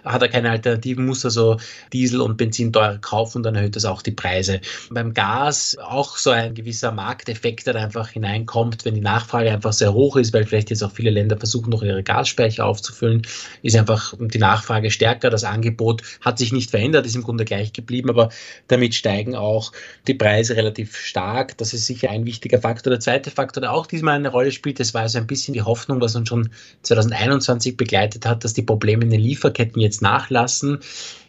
hat 0.04 0.22
er 0.22 0.30
keine 0.30 0.52
Alternativen, 0.52 1.06
muss 1.06 1.26
also 1.26 1.58
Diesel 1.94 2.22
und 2.22 2.38
Benzin 2.38 2.74
teurer 2.74 2.98
kaufen 2.98 3.38
und 3.38 3.44
dann 3.44 3.56
erhöht 3.56 3.76
das 3.76 3.86
auch 3.86 4.02
die 4.02 4.12
Preise. 4.12 4.62
Beim 4.90 5.14
Gas 5.14 5.78
auch 5.82 6.18
so 6.18 6.32
ein 6.32 6.49
gewisser 6.54 6.92
Markteffekt, 6.92 7.68
der 7.68 7.75
einfach 7.75 8.10
hineinkommt, 8.10 8.86
wenn 8.86 8.96
die 8.96 9.01
Nachfrage 9.01 9.51
einfach 9.51 9.74
sehr 9.74 9.94
hoch 9.94 10.16
ist, 10.16 10.34
weil 10.34 10.46
vielleicht 10.46 10.69
jetzt 10.69 10.84
auch 10.84 10.92
viele 10.92 11.10
Länder 11.10 11.38
versuchen, 11.38 11.69
noch 11.69 11.84
ihre 11.84 12.04
Gasspeicher 12.04 12.66
aufzufüllen, 12.66 13.24
ist 13.62 13.75
einfach 13.75 14.13
die 14.19 14.38
Nachfrage 14.38 14.92
stärker. 14.92 15.30
Das 15.30 15.44
Angebot 15.44 16.01
hat 16.22 16.38
sich 16.38 16.51
nicht 16.51 16.69
verändert, 16.69 17.06
ist 17.06 17.16
im 17.16 17.24
Grunde 17.24 17.46
gleich 17.46 17.74
geblieben, 17.74 18.10
aber 18.10 18.30
damit 18.68 18.96
steigen 18.96 19.36
auch 19.36 19.72
die 20.07 20.13
Preise 20.13 20.56
relativ 20.56 20.96
stark. 20.96 21.57
Das 21.57 21.74
ist 21.74 21.86
sicher 21.86 22.10
ein 22.10 22.25
wichtiger 22.25 22.60
Faktor. 22.60 22.92
Der 22.92 23.00
zweite 23.00 23.31
Faktor, 23.31 23.62
der 23.62 23.74
auch 23.74 23.88
diesmal 23.88 24.16
eine 24.16 24.30
Rolle 24.30 24.52
spielt, 24.52 24.80
das 24.80 24.94
war 24.94 25.07
so 25.10 25.18
ein 25.18 25.28
bisschen 25.28 25.54
die 25.54 25.62
Hoffnung, 25.62 26.02
was 26.02 26.16
uns 26.16 26.30
schon 26.30 26.50
2021 26.84 27.78
begleitet 27.78 28.25
hat, 28.25 28.44
dass 28.44 28.54
die 28.54 28.63
Probleme 28.63 29.04
in 29.04 29.10
den 29.10 29.22
Lieferketten 29.22 29.81
jetzt 29.81 30.02
nachlassen. 30.02 30.80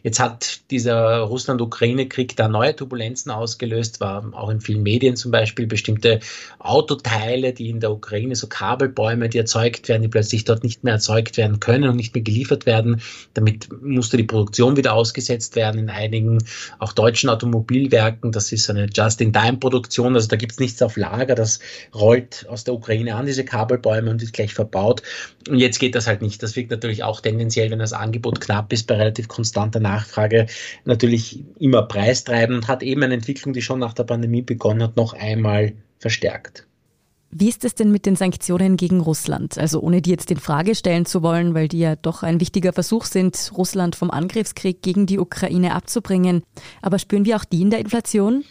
Jetzt 0.03 0.21
hat 0.21 0.61
dieser 0.71 1.21
Russland-Ukraine-Krieg 1.21 2.37
da 2.37 2.49
neue 2.49 2.75
Turbulenzen 2.75 3.31
ausgelöst, 3.31 4.01
war 4.01 4.33
auch 4.33 4.49
in 4.49 4.61
vielen 4.61 4.83
Medien 4.83 5.17
zum 5.17 5.31
Beispiel 5.31 5.67
bestimmte 5.67 6.21
Autoteile, 6.59 7.53
die 7.53 7.69
in 7.69 7.81
der 7.81 7.93
Ukraine, 7.93 8.35
so 8.35 8.47
Kabelbäume, 8.47 9.29
die 9.29 9.39
erzeugt 9.39 9.89
werden, 9.89 10.03
die 10.03 10.09
plötzlich 10.09 10.45
dort 10.45 10.63
nicht 10.63 10.85
mehr 10.85 10.95
erzeugt 10.95 11.37
werden 11.37 11.61
können 11.61 11.89
und 11.89 11.97
nicht 11.97 12.15
mehr 12.15 12.23
geliefert 12.23 12.67
werden. 12.67 13.03
Damit 13.35 13.69
musste 13.83 14.17
die 14.17 14.25
Produktion 14.25 14.77
wieder 14.77 14.95
ausgesetzt 14.95 15.57
werden 15.57 15.81
in 15.81 15.91
einigen 15.91 16.39
auch 16.79 16.93
deutschen 16.93 17.29
Automobilwerken. 17.29 18.33
Das 18.33 18.53
ist 18.53 18.71
eine 18.71 18.87
Just-in-Time-Produktion, 18.87 20.15
also 20.15 20.29
da 20.29 20.37
gibt 20.37 20.53
es 20.53 20.59
nichts 20.59 20.83
auf 20.83 20.97
Lager, 20.97 21.35
das 21.35 21.61
rollt 21.95 22.47
aus 22.49 22.65
der 22.65 22.75
Ukraine 22.75 23.15
an, 23.15 23.27
diese 23.27 23.45
Kabelbäume 23.45 24.11
und 24.11 24.23
ist 24.23 24.33
gleich 24.33 24.55
verbaut. 24.55 25.03
Und 25.49 25.59
jetzt 25.59 25.79
geht 25.79 25.95
das 25.95 26.07
halt 26.07 26.23
nicht. 26.23 26.43
Das 26.43 26.57
wirkt 26.57 26.71
natürlich 26.71 27.03
auch 27.03 27.21
tendenziell, 27.21 27.71
wenn 27.71 27.79
das 27.79 27.93
Angebot 27.93 28.41
knapp 28.41 28.73
ist, 28.73 28.87
bei 28.87 28.97
relativ 28.97 29.29
konstanter 29.29 29.81
Nachfrage 29.93 30.47
natürlich 30.85 31.45
immer 31.59 31.83
preistreibend 31.83 32.57
und 32.59 32.69
hat 32.69 32.83
eben 32.83 33.03
eine 33.03 33.15
Entwicklung, 33.15 33.53
die 33.53 33.63
schon 33.63 33.79
nach 33.79 33.95
der 33.95 34.05
Pandemie 34.05 34.43
begonnen 34.43 34.83
hat, 34.83 34.97
noch 34.97 35.13
einmal 35.13 35.73
verstärkt. 35.99 36.67
Wie 37.33 37.49
ist 37.49 37.65
es 37.65 37.77
denn 37.77 37.93
mit 37.93 38.07
den 38.07 38.17
Sanktionen 38.17 38.77
gegen 38.77 39.01
Russland? 39.01 39.57
Also 39.57 39.81
ohne 39.81 40.03
die 40.03 40.11
jetzt 40.11 40.33
in 40.33 40.39
Frage 40.39 40.75
stellen 40.75 41.07
zu 41.07 41.23
wollen, 41.23 41.55
weil 41.55 41.69
die 41.69 41.79
ja 41.79 41.95
doch 41.95 42.25
ein 42.25 42.41
wichtiger 42.41 42.73
Versuch 42.73 43.05
sind, 43.05 43.53
Russland 43.57 43.95
vom 43.95 44.11
Angriffskrieg 44.11 44.83
gegen 44.83 45.07
die 45.07 45.21
Ukraine 45.21 45.75
abzubringen. 45.77 46.43
Aber 46.83 46.99
spüren 46.99 47.25
wir 47.25 47.37
auch 47.37 47.45
die 47.45 47.63
in 47.63 47.71
der 47.71 47.79
Inflation? 47.79 48.43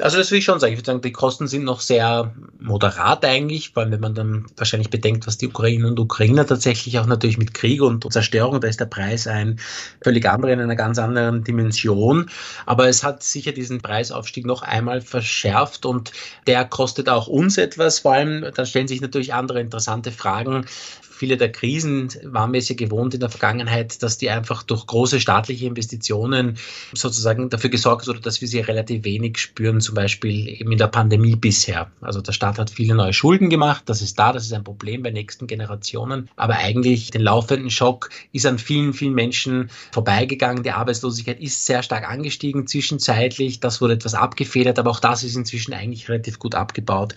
Also 0.00 0.18
das 0.18 0.30
will 0.32 0.38
ich 0.38 0.44
schon 0.44 0.58
sagen. 0.58 0.72
Ich 0.72 0.78
würde 0.78 0.86
sagen, 0.86 1.02
die 1.02 1.12
Kosten 1.12 1.46
sind 1.46 1.62
noch 1.62 1.80
sehr 1.80 2.34
moderat 2.58 3.24
eigentlich, 3.24 3.70
vor 3.70 3.84
allem 3.84 3.92
wenn 3.92 4.00
man 4.00 4.14
dann 4.14 4.46
wahrscheinlich 4.56 4.90
bedenkt, 4.90 5.26
was 5.26 5.38
die 5.38 5.46
Ukrainer 5.46 5.86
und 5.86 6.00
Ukrainer 6.00 6.44
tatsächlich 6.44 6.98
auch 6.98 7.06
natürlich 7.06 7.38
mit 7.38 7.54
Krieg 7.54 7.80
und 7.80 8.12
Zerstörung, 8.12 8.60
da 8.60 8.66
ist 8.66 8.80
der 8.80 8.86
Preis 8.86 9.28
ein 9.28 9.60
völlig 10.02 10.28
anderer 10.28 10.52
in 10.52 10.60
einer 10.60 10.74
ganz 10.74 10.98
anderen 10.98 11.44
Dimension. 11.44 12.28
Aber 12.66 12.88
es 12.88 13.04
hat 13.04 13.22
sicher 13.22 13.52
diesen 13.52 13.82
Preisaufstieg 13.82 14.46
noch 14.46 14.62
einmal 14.62 15.00
verschärft 15.00 15.86
und 15.86 16.10
der 16.48 16.64
kostet 16.64 17.08
auch 17.08 17.28
uns 17.28 17.56
etwas. 17.56 18.00
Vor 18.00 18.14
allem, 18.14 18.46
da 18.52 18.66
stellen 18.66 18.88
sich 18.88 19.00
natürlich 19.00 19.32
andere 19.32 19.60
interessante 19.60 20.10
Fragen 20.10 20.66
viele 21.14 21.36
der 21.36 21.52
Krisen 21.52 22.08
waren 22.24 22.52
wir 22.52 22.58
es 22.58 22.68
ja 22.68 22.74
gewohnt 22.74 23.14
in 23.14 23.20
der 23.20 23.30
Vergangenheit, 23.30 24.02
dass 24.02 24.18
die 24.18 24.30
einfach 24.30 24.62
durch 24.62 24.86
große 24.86 25.20
staatliche 25.20 25.66
Investitionen 25.66 26.58
sozusagen 26.92 27.48
dafür 27.50 27.70
gesorgt 27.70 28.06
wurde, 28.06 28.20
dass 28.20 28.40
wir 28.40 28.48
sie 28.48 28.60
relativ 28.60 29.04
wenig 29.04 29.38
spüren, 29.38 29.80
zum 29.80 29.94
Beispiel 29.94 30.48
eben 30.48 30.72
in 30.72 30.78
der 30.78 30.88
Pandemie 30.88 31.36
bisher. 31.36 31.90
Also 32.00 32.20
der 32.20 32.32
Staat 32.32 32.58
hat 32.58 32.70
viele 32.70 32.94
neue 32.94 33.12
Schulden 33.12 33.50
gemacht, 33.50 33.84
das 33.86 34.02
ist 34.02 34.18
da, 34.18 34.32
das 34.32 34.44
ist 34.44 34.52
ein 34.52 34.64
Problem 34.64 35.02
bei 35.02 35.10
nächsten 35.10 35.46
Generationen, 35.46 36.28
aber 36.36 36.56
eigentlich 36.56 37.10
den 37.10 37.22
laufenden 37.22 37.70
Schock 37.70 38.10
ist 38.32 38.46
an 38.46 38.58
vielen, 38.58 38.92
vielen 38.92 39.14
Menschen 39.14 39.70
vorbeigegangen. 39.92 40.62
Die 40.62 40.72
Arbeitslosigkeit 40.72 41.40
ist 41.40 41.64
sehr 41.64 41.82
stark 41.82 42.08
angestiegen 42.08 42.66
zwischenzeitlich, 42.66 43.60
das 43.60 43.80
wurde 43.80 43.94
etwas 43.94 44.14
abgefedert, 44.14 44.78
aber 44.78 44.90
auch 44.90 45.00
das 45.00 45.22
ist 45.22 45.36
inzwischen 45.36 45.72
eigentlich 45.72 46.08
relativ 46.08 46.38
gut 46.38 46.54
abgebaut. 46.54 47.14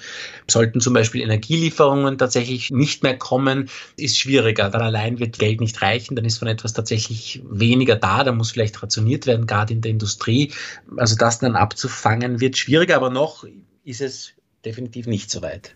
Sollten 0.47 0.81
zum 0.81 0.93
Beispiel 0.93 1.21
Energielieferungen 1.21 2.17
tatsächlich 2.17 2.71
nicht 2.71 3.03
mehr 3.03 3.17
kommen, 3.17 3.69
ist 3.97 4.17
schwieriger. 4.17 4.69
Dann 4.69 4.81
allein 4.81 5.19
wird 5.19 5.39
Geld 5.39 5.59
nicht 5.59 5.81
reichen, 5.81 6.15
dann 6.15 6.25
ist 6.25 6.37
von 6.37 6.47
etwas 6.47 6.73
tatsächlich 6.73 7.41
weniger 7.49 7.95
da, 7.95 8.23
da 8.23 8.31
muss 8.31 8.51
vielleicht 8.51 8.81
rationiert 8.81 9.25
werden, 9.25 9.47
gerade 9.47 9.73
in 9.73 9.81
der 9.81 9.91
Industrie. 9.91 10.53
Also 10.95 11.15
das 11.15 11.39
dann 11.39 11.55
abzufangen 11.55 12.39
wird 12.39 12.57
schwieriger, 12.57 12.95
aber 12.95 13.09
noch 13.09 13.45
ist 13.83 14.01
es 14.01 14.33
definitiv 14.63 15.07
nicht 15.07 15.31
so 15.31 15.41
weit. 15.41 15.75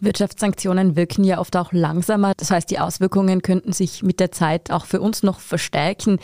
Wirtschaftssanktionen 0.00 0.94
wirken 0.94 1.24
ja 1.24 1.40
oft 1.40 1.56
auch 1.56 1.72
langsamer. 1.72 2.34
Das 2.36 2.50
heißt, 2.50 2.70
die 2.70 2.78
Auswirkungen 2.78 3.42
könnten 3.42 3.72
sich 3.72 4.02
mit 4.02 4.20
der 4.20 4.30
Zeit 4.30 4.70
auch 4.70 4.86
für 4.86 5.00
uns 5.00 5.22
noch 5.22 5.40
verstärken. 5.40 6.20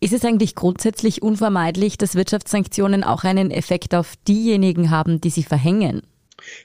Ist 0.00 0.14
es 0.14 0.24
eigentlich 0.24 0.54
grundsätzlich 0.54 1.20
unvermeidlich, 1.20 1.98
dass 1.98 2.14
Wirtschaftssanktionen 2.14 3.04
auch 3.04 3.24
einen 3.24 3.50
Effekt 3.50 3.94
auf 3.94 4.14
diejenigen 4.26 4.90
haben, 4.90 5.20
die 5.20 5.28
sie 5.28 5.42
verhängen? 5.42 6.02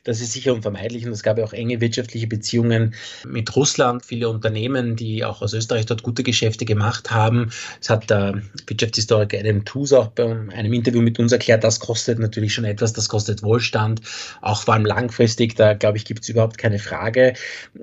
Das 0.03 0.21
ist 0.21 0.33
sicher 0.33 0.53
unvermeidlich 0.53 1.05
und 1.05 1.11
es 1.11 1.23
gab 1.23 1.37
ja 1.37 1.43
auch 1.43 1.53
enge 1.53 1.81
wirtschaftliche 1.81 2.27
Beziehungen 2.27 2.95
mit 3.25 3.55
Russland. 3.55 4.05
Viele 4.05 4.29
Unternehmen, 4.29 4.95
die 4.95 5.23
auch 5.23 5.41
aus 5.41 5.53
Österreich 5.53 5.85
dort 5.85 6.03
gute 6.03 6.23
Geschäfte 6.23 6.65
gemacht 6.65 7.11
haben. 7.11 7.51
Es 7.81 7.89
hat 7.89 8.09
der 8.09 8.41
Wirtschaftshistoriker 8.67 9.39
Adam 9.39 9.65
Toos 9.65 9.93
auch 9.93 10.07
bei 10.07 10.25
einem 10.25 10.73
Interview 10.73 11.01
mit 11.01 11.19
uns 11.19 11.31
erklärt, 11.31 11.63
das 11.63 11.79
kostet 11.79 12.19
natürlich 12.19 12.53
schon 12.53 12.65
etwas, 12.65 12.93
das 12.93 13.09
kostet 13.09 13.43
Wohlstand, 13.43 14.01
auch 14.41 14.61
vor 14.63 14.73
allem 14.73 14.85
langfristig, 14.85 15.55
da 15.55 15.73
glaube 15.73 15.97
ich, 15.97 16.05
gibt 16.05 16.23
es 16.23 16.29
überhaupt 16.29 16.57
keine 16.57 16.79
Frage. 16.79 17.33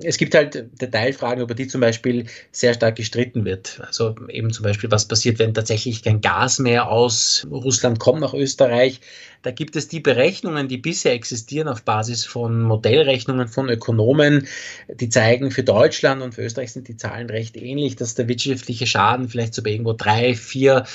Es 0.01 0.17
gibt 0.17 0.35
halt 0.35 0.65
Detailfragen, 0.81 1.43
über 1.43 1.55
die 1.55 1.67
zum 1.67 1.81
Beispiel 1.81 2.25
sehr 2.51 2.73
stark 2.73 2.95
gestritten 2.95 3.45
wird. 3.45 3.81
Also 3.85 4.15
eben 4.29 4.51
zum 4.51 4.63
Beispiel, 4.63 4.91
was 4.91 5.07
passiert, 5.07 5.39
wenn 5.39 5.53
tatsächlich 5.53 6.03
kein 6.03 6.21
Gas 6.21 6.59
mehr 6.59 6.89
aus 6.89 7.45
Russland 7.49 7.99
kommt 7.99 8.21
nach 8.21 8.33
Österreich. 8.33 8.99
Da 9.43 9.51
gibt 9.51 9.75
es 9.75 9.89
die 9.89 9.99
Berechnungen, 9.99 10.69
die 10.69 10.77
bisher 10.77 11.11
existieren 11.11 11.67
auf 11.67 11.83
Basis 11.83 12.25
von 12.25 12.61
Modellrechnungen 12.61 13.49
von 13.49 13.69
Ökonomen, 13.69 14.47
die 14.87 15.09
zeigen, 15.09 15.51
für 15.51 15.63
Deutschland 15.63 16.21
und 16.21 16.33
für 16.33 16.43
Österreich 16.43 16.71
sind 16.71 16.87
die 16.87 16.95
Zahlen 16.95 17.29
recht 17.29 17.57
ähnlich, 17.57 17.97
dass 17.97 18.15
der 18.15 18.29
wirtschaftliche 18.29 18.87
Schaden 18.87 19.27
vielleicht 19.27 19.53
so 19.53 19.61
bei 19.61 19.71
irgendwo 19.71 19.93
drei, 19.93 20.33
vier 20.33 20.85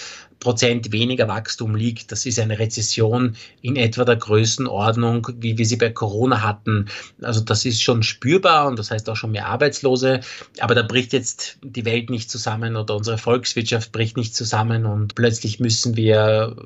Prozent 0.40 0.92
weniger 0.92 1.26
Wachstum 1.28 1.74
liegt. 1.74 2.12
Das 2.12 2.24
ist 2.26 2.38
eine 2.38 2.58
Rezession 2.58 3.36
in 3.60 3.76
etwa 3.76 4.04
der 4.04 4.16
Größenordnung, 4.16 5.28
wie 5.38 5.58
wir 5.58 5.66
sie 5.66 5.76
bei 5.76 5.90
Corona 5.90 6.42
hatten. 6.42 6.86
Also 7.20 7.40
das 7.40 7.64
ist 7.64 7.82
schon 7.82 8.02
spürbar 8.02 8.68
und 8.68 8.78
das 8.78 8.90
heißt 8.90 9.08
auch 9.10 9.16
schon 9.16 9.32
mehr 9.32 9.46
Arbeitslose. 9.46 10.20
Aber 10.60 10.74
da 10.74 10.82
bricht 10.82 11.12
jetzt 11.12 11.58
die 11.62 11.84
Welt 11.84 12.10
nicht 12.10 12.30
zusammen 12.30 12.76
oder 12.76 12.94
unsere 12.94 13.18
Volkswirtschaft 13.18 13.90
bricht 13.92 14.16
nicht 14.16 14.34
zusammen 14.34 14.86
und 14.86 15.14
plötzlich 15.14 15.58
müssen 15.58 15.96
wir, 15.96 16.56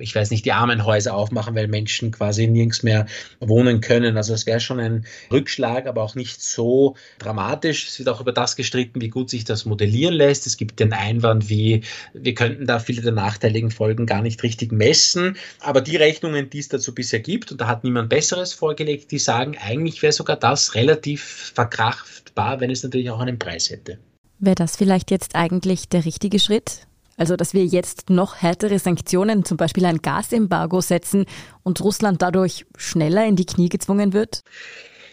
ich 0.00 0.14
weiß 0.14 0.30
nicht, 0.30 0.44
die 0.44 0.52
Armenhäuser 0.52 1.14
aufmachen, 1.14 1.54
weil 1.54 1.68
Menschen 1.68 2.10
quasi 2.12 2.46
nirgends 2.46 2.82
mehr 2.82 3.06
wohnen 3.40 3.80
können. 3.80 4.16
Also 4.16 4.32
es 4.32 4.46
wäre 4.46 4.60
schon 4.60 4.80
ein 4.80 5.04
Rückschlag, 5.30 5.86
aber 5.86 6.02
auch 6.02 6.14
nicht 6.14 6.40
so 6.40 6.96
dramatisch. 7.18 7.88
Es 7.88 7.98
wird 7.98 8.08
auch 8.08 8.20
über 8.20 8.32
das 8.32 8.56
gestritten, 8.56 9.00
wie 9.00 9.08
gut 9.08 9.28
sich 9.28 9.44
das 9.44 9.66
modellieren 9.66 10.14
lässt. 10.14 10.46
Es 10.46 10.56
gibt 10.56 10.80
den 10.80 10.92
Einwand, 10.92 11.50
wie 11.50 11.82
wir 12.14 12.34
könnten 12.34 12.66
da 12.66 12.78
viele 12.78 13.02
der 13.02 13.17
nachteiligen 13.18 13.70
Folgen 13.70 14.06
gar 14.06 14.22
nicht 14.22 14.42
richtig 14.42 14.72
messen. 14.72 15.36
Aber 15.60 15.80
die 15.80 15.96
Rechnungen, 15.96 16.48
die 16.48 16.60
es 16.60 16.68
dazu 16.68 16.94
bisher 16.94 17.20
gibt, 17.20 17.52
und 17.52 17.60
da 17.60 17.66
hat 17.66 17.84
niemand 17.84 18.08
Besseres 18.08 18.54
vorgelegt, 18.54 19.10
die 19.10 19.18
sagen, 19.18 19.56
eigentlich 19.60 20.00
wäre 20.02 20.12
sogar 20.12 20.36
das 20.36 20.74
relativ 20.74 21.52
verkraftbar, 21.54 22.60
wenn 22.60 22.70
es 22.70 22.82
natürlich 22.82 23.10
auch 23.10 23.20
einen 23.20 23.38
Preis 23.38 23.70
hätte. 23.70 23.98
Wäre 24.38 24.54
das 24.54 24.76
vielleicht 24.76 25.10
jetzt 25.10 25.34
eigentlich 25.34 25.88
der 25.88 26.04
richtige 26.04 26.38
Schritt? 26.38 26.86
Also, 27.16 27.34
dass 27.34 27.52
wir 27.52 27.66
jetzt 27.66 28.10
noch 28.10 28.36
härtere 28.36 28.78
Sanktionen, 28.78 29.44
zum 29.44 29.56
Beispiel 29.56 29.84
ein 29.84 29.98
Gasembargo 29.98 30.80
setzen 30.80 31.26
und 31.64 31.80
Russland 31.80 32.22
dadurch 32.22 32.64
schneller 32.76 33.26
in 33.26 33.34
die 33.34 33.46
Knie 33.46 33.68
gezwungen 33.68 34.12
wird? 34.12 34.42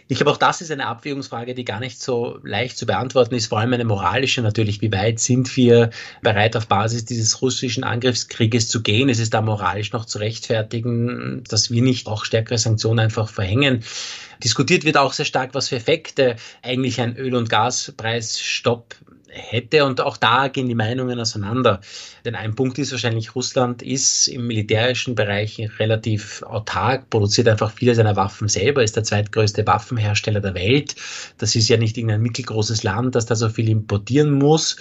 Ich 0.08 0.18
glaube, 0.18 0.30
auch 0.30 0.36
das 0.36 0.60
ist 0.60 0.70
eine 0.70 0.86
Abwägungsfrage, 0.86 1.54
die 1.54 1.64
gar 1.64 1.80
nicht 1.80 2.00
so 2.00 2.38
leicht 2.44 2.78
zu 2.78 2.86
beantworten 2.86 3.34
ist, 3.34 3.46
vor 3.48 3.58
allem 3.58 3.72
eine 3.72 3.84
moralische 3.84 4.40
natürlich. 4.40 4.80
Wie 4.80 4.92
weit 4.92 5.18
sind 5.18 5.56
wir 5.56 5.90
bereit, 6.22 6.56
auf 6.56 6.68
Basis 6.68 7.04
dieses 7.04 7.42
russischen 7.42 7.82
Angriffskrieges 7.82 8.68
zu 8.68 8.82
gehen? 8.82 9.08
Es 9.08 9.18
ist 9.18 9.34
da 9.34 9.42
moralisch 9.42 9.92
noch 9.92 10.04
zu 10.04 10.18
rechtfertigen, 10.18 11.42
dass 11.48 11.72
wir 11.72 11.82
nicht 11.82 12.06
auch 12.06 12.24
stärkere 12.24 12.58
Sanktionen 12.58 13.00
einfach 13.00 13.28
verhängen. 13.28 13.82
Diskutiert 14.44 14.84
wird 14.84 14.96
auch 14.96 15.12
sehr 15.12 15.24
stark, 15.24 15.54
was 15.54 15.70
für 15.70 15.76
Effekte 15.76 16.36
eigentlich 16.62 17.00
ein 17.00 17.16
Öl- 17.16 17.34
und 17.34 17.50
Gaspreisstopp 17.50 18.94
hätte. 19.28 19.84
Und 19.84 20.00
auch 20.00 20.16
da 20.16 20.48
gehen 20.48 20.68
die 20.68 20.74
Meinungen 20.74 21.18
auseinander. 21.18 21.80
Denn 22.24 22.34
ein 22.34 22.54
Punkt 22.54 22.78
ist 22.78 22.92
wahrscheinlich, 22.92 23.34
Russland 23.34 23.82
ist 23.82 24.28
im 24.28 24.46
militärischen 24.46 25.14
Bereich 25.14 25.60
relativ 25.78 26.42
autark, 26.42 27.10
produziert 27.10 27.48
einfach 27.48 27.72
viele 27.72 27.94
seiner 27.94 28.16
Waffen 28.16 28.48
selber, 28.48 28.82
ist 28.82 28.96
der 28.96 29.04
zweitgrößte 29.04 29.66
Waffenhersteller 29.66 30.40
der 30.40 30.54
Welt. 30.54 30.96
Das 31.38 31.54
ist 31.54 31.68
ja 31.68 31.76
nicht 31.76 31.96
irgendein 31.96 32.22
mittelgroßes 32.22 32.82
Land, 32.82 33.14
das 33.14 33.26
da 33.26 33.34
so 33.34 33.48
viel 33.48 33.68
importieren 33.68 34.32
muss. 34.32 34.76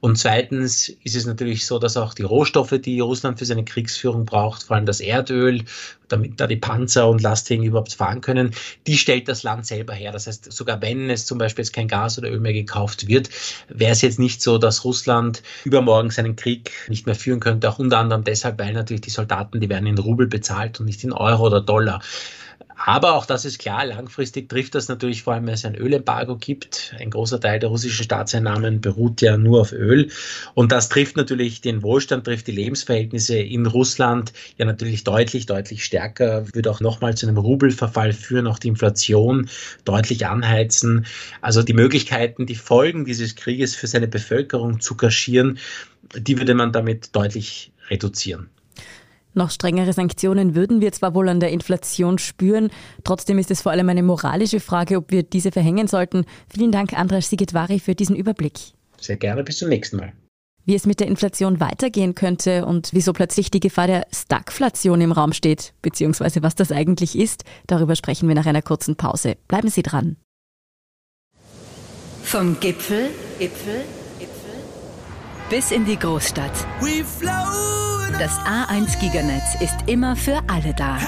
Und 0.00 0.18
zweitens 0.18 0.88
ist 0.88 1.16
es 1.16 1.26
natürlich 1.26 1.66
so, 1.66 1.78
dass 1.78 1.96
auch 1.96 2.14
die 2.14 2.22
Rohstoffe, 2.22 2.74
die 2.80 3.00
Russland 3.00 3.38
für 3.38 3.44
seine 3.44 3.64
Kriegsführung 3.64 4.24
braucht, 4.24 4.62
vor 4.62 4.76
allem 4.76 4.86
das 4.86 5.00
Erdöl, 5.00 5.62
damit 6.08 6.40
da 6.40 6.46
die 6.46 6.56
Panzer 6.56 7.08
und 7.08 7.22
Lastwagen 7.22 7.64
überhaupt 7.64 7.92
fahren 7.92 8.20
können, 8.20 8.52
die 8.86 8.96
stellt 8.96 9.28
das 9.28 9.42
Land 9.42 9.66
selber 9.66 9.94
her. 9.94 10.12
Das 10.12 10.26
heißt, 10.26 10.52
sogar 10.52 10.80
wenn 10.82 11.10
es 11.10 11.26
zum 11.26 11.38
Beispiel 11.38 11.64
jetzt 11.64 11.72
kein 11.72 11.88
Gas 11.88 12.18
oder 12.18 12.30
Öl 12.30 12.40
mehr 12.40 12.52
gekauft 12.52 13.08
wird, 13.08 13.30
wäre 13.68 13.92
es 13.92 14.02
jetzt 14.02 14.18
nicht 14.18 14.42
so, 14.42 14.58
dass 14.58 14.84
Russland 14.84 15.42
übermorgen 15.64 16.10
seinen 16.10 16.36
Krieg 16.36 16.70
nicht 16.88 17.06
mehr 17.06 17.14
führen 17.14 17.40
könnte. 17.40 17.68
Auch 17.68 17.78
unter 17.78 17.98
anderem 17.98 18.24
deshalb, 18.24 18.58
weil 18.58 18.72
natürlich 18.72 19.02
die 19.02 19.10
Soldaten, 19.10 19.60
die 19.60 19.68
werden 19.68 19.86
in 19.86 19.98
Rubel 19.98 20.26
bezahlt 20.26 20.80
und 20.80 20.86
nicht 20.86 21.04
in 21.04 21.12
Euro 21.12 21.46
oder 21.46 21.60
Dollar. 21.60 22.00
Aber 22.78 23.14
auch 23.14 23.24
das 23.24 23.46
ist 23.46 23.58
klar, 23.58 23.86
langfristig 23.86 24.50
trifft 24.50 24.74
das 24.74 24.88
natürlich 24.88 25.22
vor 25.22 25.32
allem, 25.32 25.46
wenn 25.46 25.54
es 25.54 25.64
ein 25.64 25.74
Ölembargo 25.74 26.36
gibt. 26.36 26.94
Ein 27.00 27.10
großer 27.10 27.40
Teil 27.40 27.58
der 27.58 27.70
russischen 27.70 28.04
Staatseinnahmen 28.04 28.82
beruht 28.82 29.22
ja 29.22 29.38
nur 29.38 29.62
auf 29.62 29.72
Öl. 29.72 30.10
Und 30.54 30.72
das 30.72 30.90
trifft 30.90 31.16
natürlich 31.16 31.62
den 31.62 31.82
Wohlstand, 31.82 32.26
trifft 32.26 32.46
die 32.46 32.52
Lebensverhältnisse 32.52 33.38
in 33.38 33.64
Russland 33.64 34.34
ja 34.58 34.66
natürlich 34.66 35.04
deutlich, 35.04 35.46
deutlich 35.46 35.84
stärker, 35.84 36.46
würde 36.54 36.70
auch 36.70 36.80
nochmal 36.80 37.16
zu 37.16 37.26
einem 37.26 37.38
Rubelverfall 37.38 38.12
führen, 38.12 38.46
auch 38.46 38.58
die 38.58 38.68
Inflation 38.68 39.48
deutlich 39.86 40.26
anheizen. 40.26 41.06
Also 41.40 41.62
die 41.62 41.72
Möglichkeiten, 41.72 42.44
die 42.44 42.56
Folgen 42.56 43.06
dieses 43.06 43.36
Krieges 43.36 43.74
für 43.74 43.86
seine 43.86 44.06
Bevölkerung 44.06 44.80
zu 44.80 44.96
kaschieren, 44.96 45.58
die 46.14 46.38
würde 46.38 46.54
man 46.54 46.72
damit 46.72 47.16
deutlich 47.16 47.72
reduzieren. 47.88 48.50
Noch 49.36 49.50
strengere 49.50 49.92
Sanktionen 49.92 50.54
würden 50.54 50.80
wir 50.80 50.92
zwar 50.92 51.14
wohl 51.14 51.28
an 51.28 51.40
der 51.40 51.50
Inflation 51.50 52.16
spüren, 52.16 52.70
trotzdem 53.04 53.38
ist 53.38 53.50
es 53.50 53.60
vor 53.60 53.70
allem 53.70 53.86
eine 53.90 54.02
moralische 54.02 54.60
Frage, 54.60 54.96
ob 54.96 55.10
wir 55.10 55.22
diese 55.22 55.52
verhängen 55.52 55.88
sollten. 55.88 56.24
Vielen 56.48 56.72
Dank, 56.72 56.98
Andras 56.98 57.28
Sigetvari, 57.28 57.78
für 57.78 57.94
diesen 57.94 58.16
Überblick. 58.16 58.58
Sehr 58.98 59.18
gerne, 59.18 59.44
bis 59.44 59.58
zum 59.58 59.68
nächsten 59.68 59.98
Mal. 59.98 60.14
Wie 60.64 60.74
es 60.74 60.86
mit 60.86 61.00
der 61.00 61.06
Inflation 61.06 61.60
weitergehen 61.60 62.14
könnte 62.14 62.64
und 62.64 62.88
wieso 62.92 63.12
plötzlich 63.12 63.50
die 63.50 63.60
Gefahr 63.60 63.86
der 63.86 64.06
Stagflation 64.10 65.02
im 65.02 65.12
Raum 65.12 65.34
steht, 65.34 65.74
beziehungsweise 65.82 66.42
was 66.42 66.54
das 66.54 66.72
eigentlich 66.72 67.16
ist, 67.16 67.44
darüber 67.66 67.94
sprechen 67.94 68.28
wir 68.28 68.34
nach 68.34 68.46
einer 68.46 68.62
kurzen 68.62 68.96
Pause. 68.96 69.36
Bleiben 69.48 69.68
Sie 69.68 69.82
dran. 69.82 70.16
Vom 72.22 72.58
Gipfel, 72.58 73.10
Gipfel, 73.38 73.84
Gipfel 74.18 74.50
bis 75.50 75.70
in 75.72 75.84
die 75.84 75.98
Großstadt. 75.98 76.52
We 76.80 77.04
flow 77.04 77.75
das 78.18 78.38
A1 78.40 78.98
Giganetz 78.98 79.60
ist 79.60 79.76
immer 79.86 80.16
für 80.16 80.40
alle 80.48 80.72
da. 80.74 80.98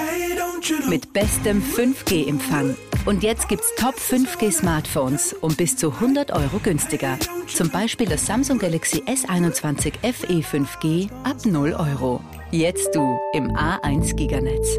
Mit 0.91 1.15
bestem 1.15 1.63
5G-Empfang. 1.63 2.77
Und 3.07 3.23
jetzt 3.23 3.49
gibt's 3.49 3.73
Top 3.77 3.95
5G 3.95 4.53
Smartphones 4.53 5.33
um 5.33 5.55
bis 5.57 5.77
zu 5.77 5.91
100 5.91 6.33
Euro 6.33 6.59
günstiger. 6.63 7.17
Zum 7.47 7.71
Beispiel 7.71 8.07
das 8.09 8.27
Samsung 8.27 8.59
Galaxy 8.59 9.03
S21 9.05 9.95
FE 10.13 10.41
5G 10.41 11.09
ab 11.25 11.47
0 11.47 11.73
Euro. 11.73 12.21
Jetzt 12.51 12.95
du 12.95 13.19
im 13.33 13.53
A1 13.53 14.15
Giganetz. 14.15 14.79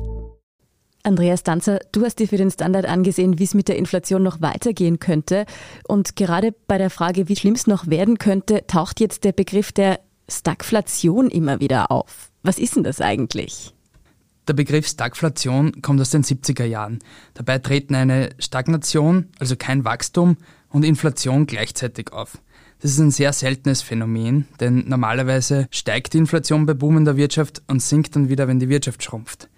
Andreas 1.02 1.42
Danzer, 1.42 1.80
du 1.92 2.06
hast 2.06 2.20
dir 2.20 2.28
für 2.28 2.38
den 2.38 2.52
Standard 2.52 2.86
angesehen, 2.86 3.40
wie 3.40 3.46
es 3.46 3.56
mit 3.56 3.70
der 3.70 3.78
Inflation 3.78 4.22
noch 4.22 4.42
weitergehen 4.42 5.00
könnte. 5.00 5.46
Und 5.88 6.16
gerade 6.16 6.54
bei 6.68 6.78
der 6.78 6.92
Frage, 6.92 7.28
wie 7.28 7.36
schlimm 7.36 7.56
es 7.56 7.66
noch 7.66 7.88
werden 7.88 8.20
könnte, 8.20 8.68
taucht 8.68 9.00
jetzt 9.00 9.24
der 9.24 9.32
Begriff 9.32 9.72
der 9.72 10.00
Stagflation 10.30 11.30
immer 11.30 11.60
wieder 11.60 11.92
auf. 11.92 12.32
Was 12.44 12.60
ist 12.60 12.76
denn 12.76 12.84
das 12.84 13.02
eigentlich? 13.02 13.74
Der 14.48 14.54
Begriff 14.54 14.88
Stagflation 14.88 15.82
kommt 15.82 16.02
aus 16.02 16.10
den 16.10 16.24
70er 16.24 16.66
Jahren. 16.66 17.00
Dabei 17.36 17.60
treten 17.60 17.94
eine 17.94 18.32
Stagnation, 18.40 19.28
also 19.38 19.56
kein 19.56 19.86
Wachstum, 19.86 20.38
und 20.70 20.84
Inflation 20.84 21.46
gleichzeitig 21.46 22.14
auf. 22.14 22.40
Das 22.82 22.92
ist 22.92 23.00
ein 23.00 23.12
sehr 23.12 23.34
seltenes 23.34 23.82
Phänomen, 23.82 24.48
denn 24.60 24.86
normalerweise 24.88 25.68
steigt 25.70 26.14
die 26.14 26.20
Inflation 26.20 26.66
bei 26.66 26.74
boomender 26.74 27.18
Wirtschaft 27.18 27.62
und 27.68 27.82
sinkt 27.82 28.16
dann 28.16 28.30
wieder, 28.30 28.48
wenn 28.48 28.60
die 28.60 28.70
Wirtschaft 28.70 29.04
schrumpft. 29.04 29.50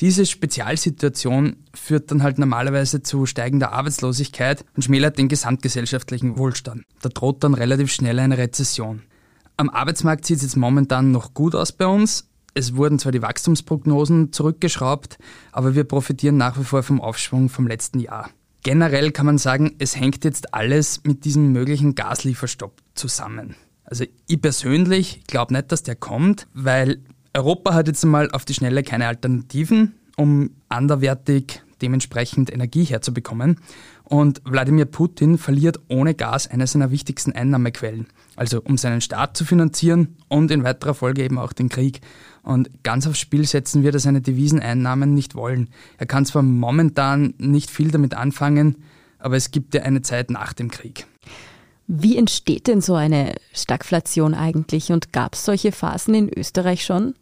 Diese 0.00 0.26
Spezialsituation 0.26 1.56
führt 1.74 2.10
dann 2.10 2.22
halt 2.22 2.38
normalerweise 2.38 3.02
zu 3.02 3.26
steigender 3.26 3.72
Arbeitslosigkeit 3.72 4.64
und 4.76 4.84
schmälert 4.84 5.18
den 5.18 5.28
gesamtgesellschaftlichen 5.28 6.38
Wohlstand. 6.38 6.84
Da 7.02 7.08
droht 7.08 7.42
dann 7.42 7.54
relativ 7.54 7.90
schnell 7.90 8.20
eine 8.20 8.38
Rezession. 8.38 9.02
Am 9.60 9.70
Arbeitsmarkt 9.70 10.24
sieht 10.24 10.36
es 10.36 10.44
jetzt 10.44 10.56
momentan 10.56 11.10
noch 11.10 11.34
gut 11.34 11.56
aus 11.56 11.72
bei 11.72 11.84
uns. 11.84 12.28
Es 12.54 12.76
wurden 12.76 13.00
zwar 13.00 13.10
die 13.10 13.22
Wachstumsprognosen 13.22 14.32
zurückgeschraubt, 14.32 15.18
aber 15.50 15.74
wir 15.74 15.82
profitieren 15.82 16.36
nach 16.36 16.56
wie 16.60 16.62
vor 16.62 16.84
vom 16.84 17.00
Aufschwung 17.00 17.48
vom 17.48 17.66
letzten 17.66 17.98
Jahr. 17.98 18.30
Generell 18.62 19.10
kann 19.10 19.26
man 19.26 19.36
sagen, 19.36 19.74
es 19.80 19.96
hängt 19.96 20.22
jetzt 20.22 20.54
alles 20.54 21.02
mit 21.02 21.24
diesem 21.24 21.50
möglichen 21.50 21.96
Gaslieferstopp 21.96 22.80
zusammen. 22.94 23.56
Also 23.82 24.04
ich 24.28 24.40
persönlich 24.40 25.24
glaube 25.26 25.52
nicht, 25.52 25.72
dass 25.72 25.82
der 25.82 25.96
kommt, 25.96 26.46
weil 26.54 27.00
Europa 27.34 27.74
hat 27.74 27.88
jetzt 27.88 28.04
einmal 28.04 28.30
auf 28.30 28.44
die 28.44 28.54
Schnelle 28.54 28.84
keine 28.84 29.08
Alternativen, 29.08 29.96
um 30.16 30.50
anderwertig 30.68 31.62
dementsprechend 31.82 32.52
Energie 32.52 32.84
herzubekommen. 32.84 33.60
Und 34.04 34.40
Wladimir 34.44 34.86
Putin 34.86 35.38
verliert 35.38 35.80
ohne 35.88 36.14
Gas 36.14 36.46
eine 36.46 36.66
seiner 36.66 36.90
wichtigsten 36.90 37.32
Einnahmequellen. 37.32 38.06
Also 38.36 38.60
um 38.62 38.78
seinen 38.78 39.00
Staat 39.00 39.36
zu 39.36 39.44
finanzieren 39.44 40.16
und 40.28 40.50
in 40.50 40.64
weiterer 40.64 40.94
Folge 40.94 41.24
eben 41.24 41.38
auch 41.38 41.52
den 41.52 41.68
Krieg. 41.68 42.00
Und 42.42 42.82
ganz 42.82 43.06
aufs 43.06 43.18
Spiel 43.18 43.46
setzen 43.46 43.82
wir, 43.82 43.92
dass 43.92 44.04
seine 44.04 44.20
Deviseneinnahmen 44.20 45.14
nicht 45.14 45.34
wollen. 45.34 45.68
Er 45.98 46.06
kann 46.06 46.24
zwar 46.24 46.42
momentan 46.42 47.34
nicht 47.38 47.70
viel 47.70 47.90
damit 47.90 48.14
anfangen, 48.14 48.76
aber 49.18 49.36
es 49.36 49.50
gibt 49.50 49.74
ja 49.74 49.82
eine 49.82 50.02
Zeit 50.02 50.30
nach 50.30 50.52
dem 50.52 50.70
Krieg. 50.70 51.06
Wie 51.86 52.16
entsteht 52.16 52.66
denn 52.66 52.82
so 52.82 52.94
eine 52.94 53.34
Stagflation 53.52 54.34
eigentlich 54.34 54.92
und 54.92 55.12
gab 55.12 55.34
es 55.34 55.44
solche 55.44 55.72
Phasen 55.72 56.14
in 56.14 56.28
Österreich 56.28 56.84
schon? 56.84 57.14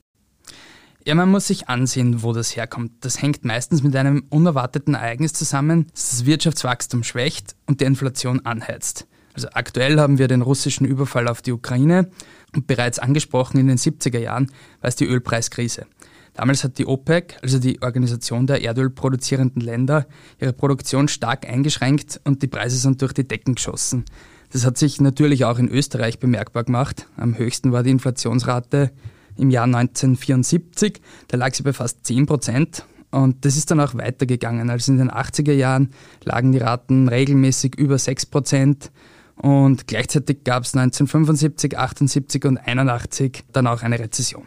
Ja, 1.06 1.14
man 1.14 1.30
muss 1.30 1.46
sich 1.46 1.68
ansehen, 1.68 2.24
wo 2.24 2.32
das 2.32 2.56
herkommt. 2.56 2.90
Das 3.02 3.22
hängt 3.22 3.44
meistens 3.44 3.84
mit 3.84 3.94
einem 3.94 4.24
unerwarteten 4.28 4.94
Ereignis 4.94 5.32
zusammen, 5.34 5.86
das 5.92 6.10
das 6.10 6.26
Wirtschaftswachstum 6.26 7.04
schwächt 7.04 7.54
und 7.66 7.80
die 7.80 7.84
Inflation 7.84 8.44
anheizt. 8.44 9.06
Also 9.32 9.46
aktuell 9.52 10.00
haben 10.00 10.18
wir 10.18 10.26
den 10.26 10.42
russischen 10.42 10.84
Überfall 10.84 11.28
auf 11.28 11.42
die 11.42 11.52
Ukraine 11.52 12.10
und 12.56 12.66
bereits 12.66 12.98
angesprochen 12.98 13.60
in 13.60 13.68
den 13.68 13.78
70er 13.78 14.18
Jahren 14.18 14.50
war 14.80 14.88
es 14.88 14.96
die 14.96 15.04
Ölpreiskrise. 15.04 15.86
Damals 16.34 16.64
hat 16.64 16.76
die 16.76 16.86
OPEC, 16.86 17.36
also 17.40 17.60
die 17.60 17.80
Organisation 17.82 18.48
der 18.48 18.64
erdölproduzierenden 18.64 19.62
Länder, 19.62 20.08
ihre 20.40 20.54
Produktion 20.54 21.06
stark 21.06 21.48
eingeschränkt 21.48 22.20
und 22.24 22.42
die 22.42 22.48
Preise 22.48 22.78
sind 22.78 23.00
durch 23.00 23.12
die 23.12 23.28
Decken 23.28 23.54
geschossen. 23.54 24.06
Das 24.50 24.66
hat 24.66 24.76
sich 24.76 25.00
natürlich 25.00 25.44
auch 25.44 25.60
in 25.60 25.68
Österreich 25.68 26.18
bemerkbar 26.18 26.64
gemacht. 26.64 27.06
Am 27.16 27.38
höchsten 27.38 27.70
war 27.70 27.84
die 27.84 27.90
Inflationsrate 27.90 28.90
im 29.36 29.50
Jahr 29.50 29.64
1974. 29.64 31.00
Da 31.28 31.36
lag 31.36 31.54
sie 31.54 31.62
bei 31.62 31.72
fast 31.72 32.06
10 32.06 32.26
Prozent. 32.26 32.84
Und 33.10 33.44
das 33.44 33.56
ist 33.56 33.70
dann 33.70 33.80
auch 33.80 33.94
weitergegangen. 33.94 34.68
Also 34.68 34.92
in 34.92 34.98
den 34.98 35.10
80er 35.10 35.52
Jahren 35.52 35.90
lagen 36.24 36.52
die 36.52 36.58
Raten 36.58 37.08
regelmäßig 37.08 37.76
über 37.76 37.98
6 37.98 38.26
Prozent. 38.26 38.90
Und 39.36 39.86
gleichzeitig 39.86 40.44
gab 40.44 40.64
es 40.64 40.74
1975, 40.74 41.78
78 41.78 42.44
und 42.46 42.58
81 42.58 43.44
dann 43.52 43.66
auch 43.66 43.82
eine 43.82 43.98
Rezession. 43.98 44.44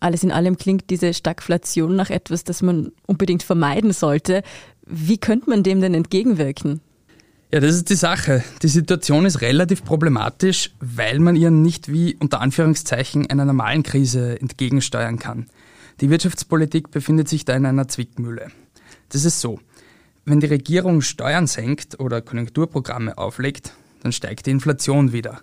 Alles 0.00 0.22
in 0.24 0.32
allem 0.32 0.56
klingt 0.56 0.88
diese 0.88 1.12
Stagflation 1.12 1.94
nach 1.94 2.08
etwas, 2.08 2.44
das 2.44 2.62
man 2.62 2.92
unbedingt 3.06 3.42
vermeiden 3.42 3.92
sollte. 3.92 4.42
Wie 4.86 5.18
könnte 5.18 5.50
man 5.50 5.62
dem 5.62 5.80
denn 5.82 5.92
entgegenwirken? 5.92 6.80
Ja, 7.52 7.58
das 7.58 7.74
ist 7.74 7.90
die 7.90 7.96
Sache. 7.96 8.44
Die 8.62 8.68
Situation 8.68 9.26
ist 9.26 9.40
relativ 9.40 9.84
problematisch, 9.84 10.70
weil 10.78 11.18
man 11.18 11.34
ihr 11.34 11.50
nicht 11.50 11.90
wie 11.90 12.14
unter 12.14 12.40
Anführungszeichen 12.40 13.28
einer 13.28 13.44
normalen 13.44 13.82
Krise 13.82 14.40
entgegensteuern 14.40 15.18
kann. 15.18 15.46
Die 16.00 16.10
Wirtschaftspolitik 16.10 16.92
befindet 16.92 17.28
sich 17.28 17.44
da 17.44 17.56
in 17.56 17.66
einer 17.66 17.88
Zwickmühle. 17.88 18.52
Das 19.08 19.24
ist 19.24 19.40
so. 19.40 19.58
Wenn 20.24 20.38
die 20.38 20.46
Regierung 20.46 21.00
Steuern 21.00 21.48
senkt 21.48 21.98
oder 21.98 22.22
Konjunkturprogramme 22.22 23.18
auflegt, 23.18 23.72
dann 24.04 24.12
steigt 24.12 24.46
die 24.46 24.52
Inflation 24.52 25.12
wieder. 25.12 25.40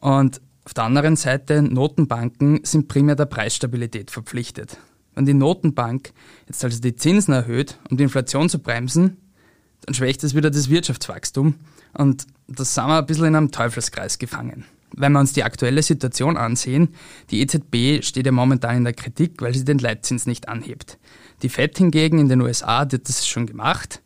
Und 0.00 0.40
auf 0.64 0.74
der 0.74 0.84
anderen 0.84 1.14
Seite, 1.14 1.62
Notenbanken 1.62 2.64
sind 2.64 2.88
primär 2.88 3.14
der 3.14 3.26
Preisstabilität 3.26 4.10
verpflichtet. 4.10 4.76
Wenn 5.14 5.24
die 5.24 5.34
Notenbank 5.34 6.12
jetzt 6.48 6.64
also 6.64 6.80
die 6.80 6.96
Zinsen 6.96 7.32
erhöht, 7.32 7.78
um 7.88 7.96
die 7.96 8.02
Inflation 8.02 8.48
zu 8.48 8.58
bremsen, 8.58 9.18
dann 9.84 9.94
schwächt 9.94 10.24
es 10.24 10.34
wieder 10.34 10.50
das 10.50 10.70
Wirtschaftswachstum 10.70 11.54
und 11.92 12.26
das 12.48 12.74
sind 12.74 12.86
wir 12.86 12.98
ein 12.98 13.06
bisschen 13.06 13.26
in 13.26 13.36
einem 13.36 13.50
Teufelskreis 13.50 14.18
gefangen. 14.18 14.64
Wenn 14.96 15.12
wir 15.12 15.20
uns 15.20 15.32
die 15.32 15.42
aktuelle 15.42 15.82
Situation 15.82 16.36
ansehen, 16.36 16.88
die 17.30 17.40
EZB 17.40 18.04
steht 18.04 18.26
ja 18.26 18.32
momentan 18.32 18.76
in 18.76 18.84
der 18.84 18.92
Kritik, 18.92 19.42
weil 19.42 19.54
sie 19.54 19.64
den 19.64 19.78
Leitzins 19.78 20.26
nicht 20.26 20.48
anhebt. 20.48 20.98
Die 21.42 21.48
FED 21.48 21.78
hingegen 21.78 22.18
in 22.18 22.28
den 22.28 22.40
USA 22.40 22.80
hat 22.80 23.08
das 23.08 23.26
schon 23.26 23.46
gemacht. 23.46 24.00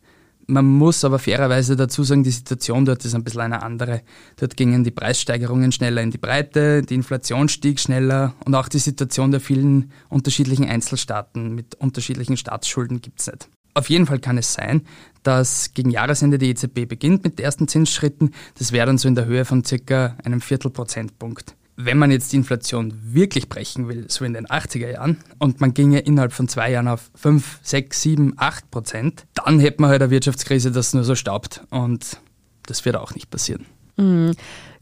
Man 0.47 0.65
muss 0.65 1.05
aber 1.05 1.19
fairerweise 1.19 1.75
dazu 1.75 2.03
sagen, 2.03 2.23
die 2.23 2.31
Situation 2.31 2.83
dort 2.83 3.05
ist 3.05 3.13
ein 3.13 3.23
bisschen 3.23 3.41
eine 3.41 3.61
andere. 3.61 4.01
Dort 4.37 4.57
gingen 4.57 4.83
die 4.83 4.89
Preissteigerungen 4.89 5.71
schneller 5.71 6.01
in 6.01 6.09
die 6.09 6.17
Breite, 6.17 6.81
die 6.81 6.95
Inflation 6.95 7.49
stieg 7.49 7.79
schneller 7.79 8.33
und 8.45 8.55
auch 8.55 8.67
die 8.67 8.79
Situation 8.79 9.29
der 9.29 9.41
vielen 9.41 9.91
unterschiedlichen 10.09 10.67
Einzelstaaten 10.67 11.53
mit 11.53 11.75
unterschiedlichen 11.75 12.35
Staatsschulden 12.35 12.99
gibt 12.99 13.19
es 13.19 13.27
nicht. 13.27 13.47
Auf 13.73 13.89
jeden 13.89 14.05
Fall 14.05 14.19
kann 14.19 14.37
es 14.37 14.53
sein, 14.53 14.85
dass 15.23 15.73
gegen 15.73 15.89
Jahresende 15.89 16.37
die 16.37 16.49
EZB 16.49 16.87
beginnt 16.87 17.23
mit 17.23 17.39
den 17.39 17.45
ersten 17.45 17.67
Zinsschritten. 17.67 18.33
Das 18.57 18.71
wäre 18.71 18.87
dann 18.87 18.97
so 18.97 19.07
in 19.07 19.15
der 19.15 19.25
Höhe 19.25 19.45
von 19.45 19.63
circa 19.63 20.17
einem 20.23 20.41
Viertelprozentpunkt. 20.41 21.55
Wenn 21.75 21.97
man 21.97 22.11
jetzt 22.11 22.33
die 22.33 22.37
Inflation 22.37 22.93
wirklich 23.03 23.47
brechen 23.47 23.87
will, 23.87 24.05
so 24.09 24.25
in 24.25 24.33
den 24.33 24.47
80er 24.47 24.91
Jahren, 24.91 25.17
und 25.37 25.61
man 25.61 25.73
ginge 25.73 25.99
innerhalb 25.99 26.33
von 26.33 26.49
zwei 26.49 26.71
Jahren 26.71 26.89
auf 26.89 27.09
5, 27.15 27.59
6, 27.63 28.01
7, 28.01 28.33
8 28.35 28.69
Prozent, 28.69 29.25
dann 29.33 29.59
hätte 29.59 29.81
man 29.81 29.89
halt 29.89 30.01
eine 30.01 30.11
Wirtschaftskrise, 30.11 30.71
das 30.71 30.93
nur 30.93 31.05
so 31.05 31.15
staubt. 31.15 31.61
Und 31.69 32.17
das 32.63 32.83
wird 32.83 32.97
auch 32.97 33.15
nicht 33.15 33.29
passieren. 33.29 33.65
Mhm. 33.95 34.33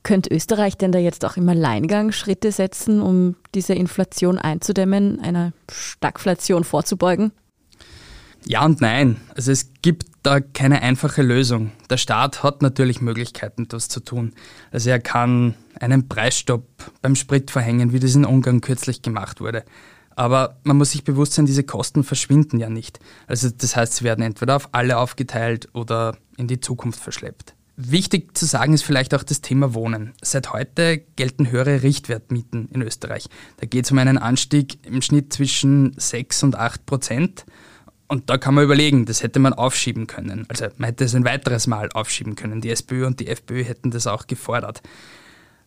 Könnte 0.02 0.34
Österreich 0.34 0.78
denn 0.78 0.92
da 0.92 1.00
jetzt 1.00 1.26
auch 1.26 1.38
im 1.38 1.50
Alleingang 1.50 2.14
Schritte 2.14 2.52
setzen, 2.52 3.02
um 3.02 3.36
diese 3.54 3.74
Inflation 3.74 4.38
einzudämmen, 4.38 5.20
einer 5.20 5.52
Stagflation 5.70 6.64
vorzubeugen? 6.64 7.32
Ja 8.46 8.66
und 8.66 8.82
nein. 8.82 9.18
Also 9.36 9.52
es 9.52 9.72
gibt 9.82 10.06
da 10.24 10.40
keine 10.40 10.82
einfache 10.82 11.22
Lösung. 11.22 11.72
Der 11.90 11.98
Staat 11.98 12.44
hat 12.44 12.62
natürlich 12.62 13.02
Möglichkeiten, 13.02 13.68
das 13.68 13.88
zu 13.88 14.00
tun. 14.00 14.34
Also 14.72 14.90
er 14.90 15.00
kann 15.00 15.56
einen 15.80 16.08
Preisstopp 16.08 16.66
beim 17.02 17.16
Sprit 17.16 17.52
verhängen, 17.52 17.94
wie 17.94 18.00
das 18.00 18.16
in 18.16 18.26
Ungarn 18.26 18.62
kürzlich 18.62 19.02
gemacht 19.02 19.42
wurde. 19.42 19.64
Aber 20.16 20.58
man 20.64 20.78
muss 20.78 20.92
sich 20.92 21.04
bewusst 21.04 21.34
sein, 21.34 21.46
diese 21.46 21.64
Kosten 21.64 22.04
verschwinden 22.04 22.60
ja 22.60 22.70
nicht. 22.70 23.00
Also 23.28 23.50
das 23.50 23.76
heißt, 23.76 23.94
sie 23.94 24.04
werden 24.04 24.26
entweder 24.26 24.56
auf 24.56 24.70
alle 24.72 24.98
aufgeteilt 24.98 25.70
oder 25.74 26.18
in 26.38 26.48
die 26.48 26.60
Zukunft 26.60 27.00
verschleppt. 27.00 27.54
Wichtig 27.80 28.36
zu 28.36 28.48
sagen 28.48 28.74
ist 28.74 28.82
vielleicht 28.82 29.14
auch 29.14 29.22
das 29.22 29.42
Thema 29.42 29.76
Wohnen. 29.76 30.14
Seit 30.24 30.52
heute 30.52 30.98
gelten 31.16 31.52
höhere 31.52 31.84
Richtwertmieten 31.84 32.70
in 32.74 32.82
Österreich. 32.82 33.30
Da 33.58 33.68
geht 33.68 33.86
es 33.86 33.92
um 33.92 34.00
einen 34.00 34.18
Anstieg 34.18 34.84
im 34.84 35.04
Schnitt 35.04 35.32
zwischen 35.32 35.94
6 35.96 36.42
und 36.42 36.56
8 36.56 36.88
Prozent. 36.88 37.46
Und 38.08 38.30
da 38.30 38.38
kann 38.38 38.54
man 38.54 38.64
überlegen, 38.64 39.06
das 39.06 39.22
hätte 39.22 39.40
man 39.40 39.54
aufschieben 39.54 40.08
können. 40.08 40.46
Also 40.48 40.68
man 40.78 40.88
hätte 40.88 41.04
es 41.04 41.14
ein 41.14 41.26
weiteres 41.26 41.68
Mal 41.68 41.90
aufschieben 41.94 42.36
können. 42.36 42.62
Die 42.62 42.70
SPÖ 42.70 43.06
und 43.06 43.20
die 43.20 43.28
FPÖ 43.28 43.64
hätten 43.64 43.92
das 43.92 44.08
auch 44.08 44.28
gefordert. 44.28 44.82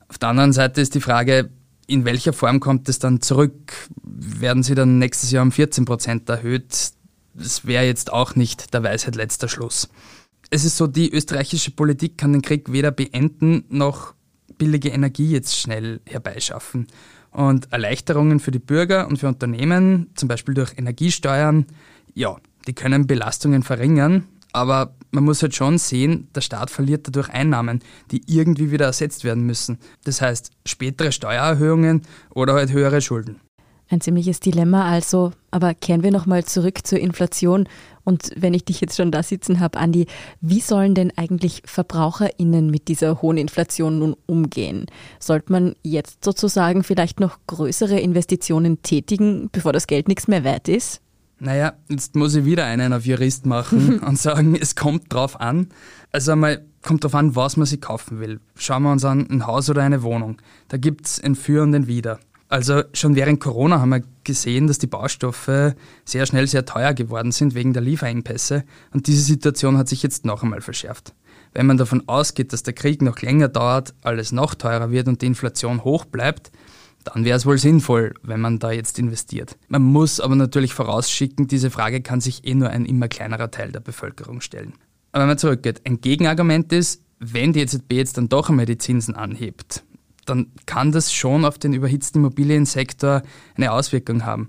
Auf 0.09 0.19
der 0.19 0.31
anderen 0.31 0.53
Seite 0.53 0.81
ist 0.81 0.95
die 0.95 1.01
Frage, 1.01 1.51
in 1.87 2.05
welcher 2.05 2.33
Form 2.33 2.61
kommt 2.61 2.89
es 2.89 2.99
dann 2.99 3.21
zurück? 3.21 3.89
Werden 4.03 4.63
sie 4.63 4.75
dann 4.75 4.99
nächstes 4.99 5.31
Jahr 5.31 5.43
um 5.43 5.53
14 5.53 5.85
Prozent 5.85 6.29
erhöht? 6.29 6.93
Das 7.35 7.67
wäre 7.67 7.85
jetzt 7.85 8.13
auch 8.13 8.37
nicht 8.37 8.73
der 8.73 8.83
Weisheit 8.83 9.17
letzter 9.17 9.49
Schluss. 9.49 9.89
Es 10.51 10.65
ist 10.65 10.77
so, 10.77 10.87
die 10.87 11.13
österreichische 11.13 11.71
Politik 11.71 12.17
kann 12.17 12.33
den 12.33 12.43
Krieg 12.43 12.73
weder 12.73 12.91
beenden 12.91 13.65
noch 13.69 14.15
billige 14.57 14.91
Energie 14.91 15.31
jetzt 15.31 15.57
schnell 15.57 16.01
herbeischaffen. 16.07 16.87
Und 17.31 17.73
Erleichterungen 17.73 18.41
für 18.41 18.51
die 18.51 18.59
Bürger 18.59 19.07
und 19.07 19.19
für 19.19 19.29
Unternehmen, 19.29 20.11
zum 20.17 20.29
Beispiel 20.29 20.55
durch 20.55 20.77
Energiesteuern, 20.77 21.67
ja, 22.15 22.37
die 22.67 22.75
können 22.75 23.07
Belastungen 23.07 23.63
verringern, 23.63 24.27
aber 24.53 24.95
man 25.11 25.25
muss 25.25 25.43
halt 25.43 25.55
schon 25.55 25.79
sehen, 25.79 26.29
der 26.35 26.41
Staat 26.41 26.71
verliert 26.71 27.07
dadurch 27.07 27.29
Einnahmen, 27.31 27.81
die 28.11 28.23
irgendwie 28.27 28.71
wieder 28.71 28.87
ersetzt 28.87 29.25
werden 29.25 29.45
müssen. 29.45 29.79
Das 30.05 30.21
heißt, 30.21 30.51
spätere 30.67 31.13
Steuererhöhungen 31.13 32.03
oder 32.35 32.55
halt 32.55 32.73
höhere 32.73 33.01
Schulden. 33.01 33.41
Ein 33.89 34.01
ziemliches 34.01 34.39
Dilemma 34.39 34.89
also. 34.89 35.33
Aber 35.51 35.75
kehren 35.75 36.05
wir 36.05 36.13
nochmal 36.13 36.45
zurück 36.45 36.87
zur 36.87 37.01
Inflation. 37.01 37.69
Und 38.05 38.31
wenn 38.37 38.55
ich 38.55 38.65
dich 38.65 38.81
jetzt 38.81 38.97
schon 38.97 39.11
da 39.11 39.25
sitzen 39.25 39.59
habe, 39.59 39.79
Andi, 39.81 40.07
wie 40.41 40.61
sollen 40.61 40.95
denn 40.95 41.13
eigentlich 41.17 41.63
VerbraucherInnen 41.65 42.71
mit 42.71 42.87
dieser 42.87 43.21
hohen 43.21 43.37
Inflation 43.37 43.99
nun 43.99 44.15
umgehen? 44.27 44.87
Sollte 45.19 45.51
man 45.51 45.75
jetzt 45.83 46.25
sozusagen 46.25 46.85
vielleicht 46.85 47.19
noch 47.19 47.39
größere 47.49 47.99
Investitionen 47.99 48.81
tätigen, 48.83 49.49
bevor 49.51 49.73
das 49.73 49.89
Geld 49.89 50.07
nichts 50.07 50.29
mehr 50.29 50.45
wert 50.45 50.69
ist? 50.69 51.03
Naja, 51.41 51.73
jetzt 51.89 52.15
muss 52.17 52.35
ich 52.35 52.45
wieder 52.45 52.67
einen 52.67 52.93
auf 52.93 53.07
Jurist 53.07 53.47
machen 53.47 53.99
und 54.07 54.19
sagen, 54.19 54.55
es 54.55 54.77
kommt 54.77 55.13
drauf 55.13 55.41
an. 55.41 55.69
Also 56.13 56.33
einmal 56.33 56.65
kommt 56.83 57.03
drauf 57.03 57.15
an, 57.15 57.35
was 57.35 57.57
man 57.57 57.67
sich 57.67 57.81
kaufen 57.81 58.21
will. 58.21 58.41
Schauen 58.57 58.83
wir 58.83 58.93
uns 58.93 59.05
an, 59.05 59.27
ein 59.31 59.47
Haus 59.47 59.71
oder 59.71 59.83
eine 59.83 60.03
Wohnung. 60.03 60.37
Da 60.69 60.77
gibt's 60.77 61.19
ein 61.21 61.35
Für 61.35 61.63
und 61.63 61.75
ein 61.75 61.87
Wider. 61.87 62.21
Also 62.51 62.83
schon 62.93 63.15
während 63.15 63.41
Corona 63.41 63.81
haben 63.81 63.91
wir 63.91 64.03
gesehen, 64.25 64.67
dass 64.67 64.79
die 64.79 64.89
Baustoffe 64.89 65.75
sehr 66.05 66.27
schnell 66.27 66.47
sehr 66.47 66.67
teuer 66.67 66.95
geworden 66.95 67.31
sind 67.31 67.55
wegen 67.55 67.73
der 67.73 67.83
Lieferengpässe 67.83 68.65
und 68.93 69.07
diese 69.07 69.23
Situation 69.23 69.79
hat 69.79 69.89
sich 69.89 70.03
jetzt 70.03 70.25
noch 70.25 70.43
einmal 70.43 70.61
verschärft. 70.61 71.15
Wenn 71.53 71.67
man 71.67 71.77
davon 71.77 72.09
ausgeht, 72.09 72.53
dass 72.53 72.65
der 72.65 72.75
Krieg 72.75 73.03
noch 73.03 73.21
länger 73.23 73.49
dauert, 73.49 73.95
alles 74.03 74.33
noch 74.33 74.55
teurer 74.55 74.91
wird 74.91 75.07
und 75.07 75.23
die 75.23 75.27
Inflation 75.27 75.85
hoch 75.85 76.05
bleibt, 76.05 76.51
dann 77.05 77.25
wäre 77.25 77.37
es 77.37 77.47
wohl 77.47 77.59
sinnvoll, 77.59 78.15
wenn 78.23 78.41
man 78.41 78.59
da 78.59 78.71
jetzt 78.73 78.99
investiert. 78.99 79.57
Man 79.69 79.83
muss 79.83 80.21
aber 80.21 80.37
natürlich 80.37 80.75
vorausschicken, 80.75 81.47
diese 81.47 81.71
Frage 81.71 82.03
kann 82.03 82.21
sich 82.21 82.47
eh 82.47 82.55
nur 82.55 82.71
ein 82.71 82.85
immer 82.85 83.09
kleinerer 83.09 83.51
Teil 83.51 83.73
der 83.73 83.81
Bevölkerung 83.81 84.41
stellen. 84.41 84.75
Aber 85.13 85.23
wenn 85.23 85.29
man 85.29 85.39
zurückgeht, 85.39 85.83
ein 85.87 86.01
Gegenargument 86.01 86.73
ist, 86.73 87.03
wenn 87.19 87.53
die 87.53 87.61
EZB 87.61 87.93
jetzt 87.93 88.17
dann 88.17 88.29
doch 88.29 88.49
einmal 88.49 88.67
die 88.67 88.79
Zinsen 88.79 89.15
anhebt, 89.15 89.83
dann 90.27 90.53
kann 90.67 90.93
das 90.93 91.13
schon 91.13 91.45
auf 91.45 91.59
den 91.59 91.73
überhitzten 91.73 92.21
Immobiliensektor 92.21 93.23
eine 93.57 93.73
Auswirkung 93.73 94.25
haben. 94.25 94.49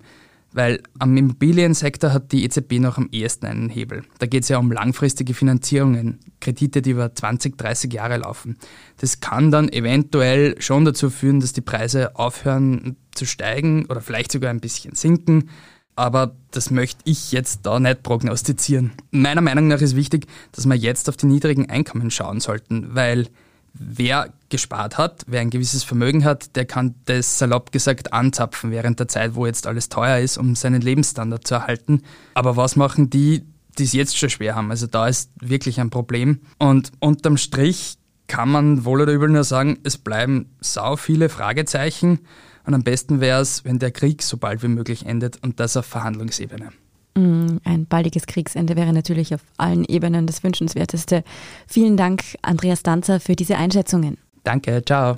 Weil 0.53 0.81
am 0.99 1.15
Immobiliensektor 1.15 2.11
hat 2.11 2.31
die 2.33 2.43
EZB 2.43 2.79
noch 2.79 2.97
am 2.97 3.07
ehesten 3.11 3.45
einen 3.45 3.69
Hebel. 3.69 4.03
Da 4.19 4.25
geht 4.25 4.43
es 4.43 4.49
ja 4.49 4.57
um 4.57 4.71
langfristige 4.71 5.33
Finanzierungen, 5.33 6.19
Kredite, 6.41 6.81
die 6.81 6.91
über 6.91 7.13
20, 7.13 7.57
30 7.57 7.93
Jahre 7.93 8.17
laufen. 8.17 8.57
Das 8.97 9.21
kann 9.21 9.51
dann 9.51 9.69
eventuell 9.69 10.61
schon 10.61 10.83
dazu 10.83 11.09
führen, 11.09 11.39
dass 11.39 11.53
die 11.53 11.61
Preise 11.61 12.15
aufhören 12.17 12.97
zu 13.15 13.25
steigen 13.25 13.85
oder 13.85 14.01
vielleicht 14.01 14.31
sogar 14.31 14.49
ein 14.49 14.59
bisschen 14.59 14.95
sinken. 14.95 15.49
Aber 15.95 16.35
das 16.51 16.71
möchte 16.71 17.01
ich 17.05 17.31
jetzt 17.31 17.65
da 17.65 17.79
nicht 17.79 18.03
prognostizieren. 18.03 18.91
Meiner 19.11 19.41
Meinung 19.41 19.67
nach 19.67 19.81
ist 19.81 19.95
wichtig, 19.95 20.25
dass 20.51 20.65
wir 20.65 20.75
jetzt 20.75 21.07
auf 21.09 21.17
die 21.17 21.27
niedrigen 21.27 21.69
Einkommen 21.69 22.11
schauen 22.11 22.39
sollten, 22.39 22.95
weil 22.95 23.27
wer 23.73 24.33
gespart 24.49 24.97
hat, 24.97 25.23
wer 25.27 25.41
ein 25.41 25.49
gewisses 25.49 25.83
Vermögen 25.83 26.25
hat, 26.25 26.55
der 26.55 26.65
kann 26.65 26.95
das 27.05 27.39
salopp 27.39 27.71
gesagt 27.71 28.13
anzapfen 28.13 28.71
während 28.71 28.99
der 28.99 29.07
Zeit, 29.07 29.35
wo 29.35 29.45
jetzt 29.45 29.67
alles 29.67 29.89
teuer 29.89 30.19
ist, 30.19 30.37
um 30.37 30.55
seinen 30.55 30.81
Lebensstandard 30.81 31.47
zu 31.47 31.55
erhalten. 31.55 32.01
Aber 32.33 32.57
was 32.57 32.75
machen 32.75 33.09
die, 33.09 33.43
die 33.77 33.83
es 33.83 33.93
jetzt 33.93 34.17
schon 34.17 34.29
schwer 34.29 34.55
haben? 34.55 34.71
Also 34.71 34.87
da 34.87 35.07
ist 35.07 35.31
wirklich 35.39 35.79
ein 35.79 35.89
Problem. 35.89 36.41
Und 36.57 36.91
unterm 36.99 37.37
Strich 37.37 37.97
kann 38.27 38.49
man 38.49 38.85
wohl 38.85 39.01
oder 39.01 39.13
übel 39.13 39.29
nur 39.29 39.43
sagen, 39.43 39.79
es 39.83 39.97
bleiben 39.97 40.49
sau 40.59 40.95
viele 40.95 41.29
Fragezeichen. 41.29 42.19
Und 42.65 42.73
am 42.73 42.83
besten 42.83 43.19
wäre 43.21 43.41
es, 43.41 43.65
wenn 43.65 43.79
der 43.79 43.91
Krieg 43.91 44.21
so 44.21 44.37
bald 44.37 44.63
wie 44.63 44.67
möglich 44.67 45.05
endet 45.05 45.41
und 45.41 45.59
das 45.59 45.75
auf 45.77 45.85
Verhandlungsebene. 45.85 46.71
Mm, 47.15 47.57
ein 47.65 47.85
baldiges 47.87 48.25
Kriegsende 48.25 48.75
wäre 48.75 48.93
natürlich 48.93 49.33
auf 49.33 49.41
allen 49.57 49.83
Ebenen 49.85 50.27
das 50.27 50.43
Wünschenswerteste. 50.43 51.23
Vielen 51.67 51.97
Dank, 51.97 52.23
Andreas 52.41 52.83
Danzer, 52.83 53.19
für 53.19 53.35
diese 53.35 53.57
Einschätzungen. 53.57 54.17
Danke, 54.43 54.81
ciao. 54.85 55.17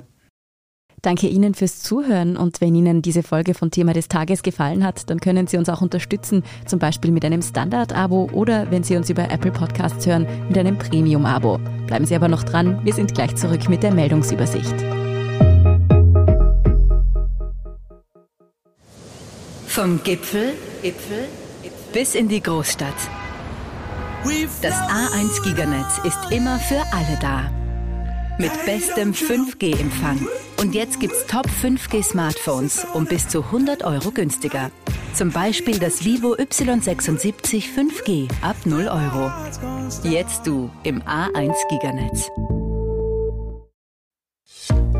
Danke 1.02 1.28
Ihnen 1.28 1.54
fürs 1.54 1.82
Zuhören 1.82 2.38
und 2.38 2.62
wenn 2.62 2.74
Ihnen 2.74 3.02
diese 3.02 3.22
Folge 3.22 3.52
von 3.52 3.70
Thema 3.70 3.92
des 3.92 4.08
Tages 4.08 4.42
gefallen 4.42 4.82
hat, 4.82 5.10
dann 5.10 5.20
können 5.20 5.46
Sie 5.46 5.58
uns 5.58 5.68
auch 5.68 5.82
unterstützen, 5.82 6.42
zum 6.66 6.78
Beispiel 6.78 7.10
mit 7.10 7.26
einem 7.26 7.42
Standard-Abo 7.42 8.30
oder 8.32 8.70
wenn 8.70 8.84
Sie 8.84 8.96
uns 8.96 9.10
über 9.10 9.30
Apple 9.30 9.52
Podcasts 9.52 10.06
hören, 10.06 10.26
mit 10.48 10.56
einem 10.56 10.78
Premium-Abo. 10.78 11.60
Bleiben 11.86 12.06
Sie 12.06 12.16
aber 12.16 12.28
noch 12.28 12.42
dran, 12.42 12.82
wir 12.84 12.94
sind 12.94 13.14
gleich 13.14 13.36
zurück 13.36 13.68
mit 13.68 13.82
der 13.82 13.92
Meldungsübersicht. 13.92 14.74
Vom 19.66 20.02
Gipfel, 20.02 20.54
Gipfel 20.82 21.28
bis 21.94 22.16
in 22.16 22.28
die 22.28 22.42
Großstadt. 22.42 22.92
Das 24.60 24.74
A1 24.74 25.42
Giganetz 25.44 26.00
ist 26.02 26.32
immer 26.32 26.58
für 26.58 26.82
alle 26.92 27.18
da. 27.20 27.50
Mit 28.36 28.50
bestem 28.66 29.12
5G-Empfang. 29.12 30.26
Und 30.60 30.74
jetzt 30.74 30.98
gibt's 30.98 31.24
Top 31.26 31.46
5G 31.46 32.02
Smartphones 32.02 32.84
um 32.94 33.06
bis 33.06 33.28
zu 33.28 33.44
100 33.44 33.84
Euro 33.84 34.10
günstiger. 34.10 34.72
Zum 35.12 35.30
Beispiel 35.30 35.78
das 35.78 36.04
Vivo 36.04 36.34
Y76 36.34 37.62
5G 37.76 38.28
ab 38.42 38.56
0 38.64 38.88
Euro. 38.88 39.30
Jetzt 40.02 40.48
du 40.48 40.70
im 40.82 41.00
A1 41.02 41.54
Giganetz. 41.68 42.28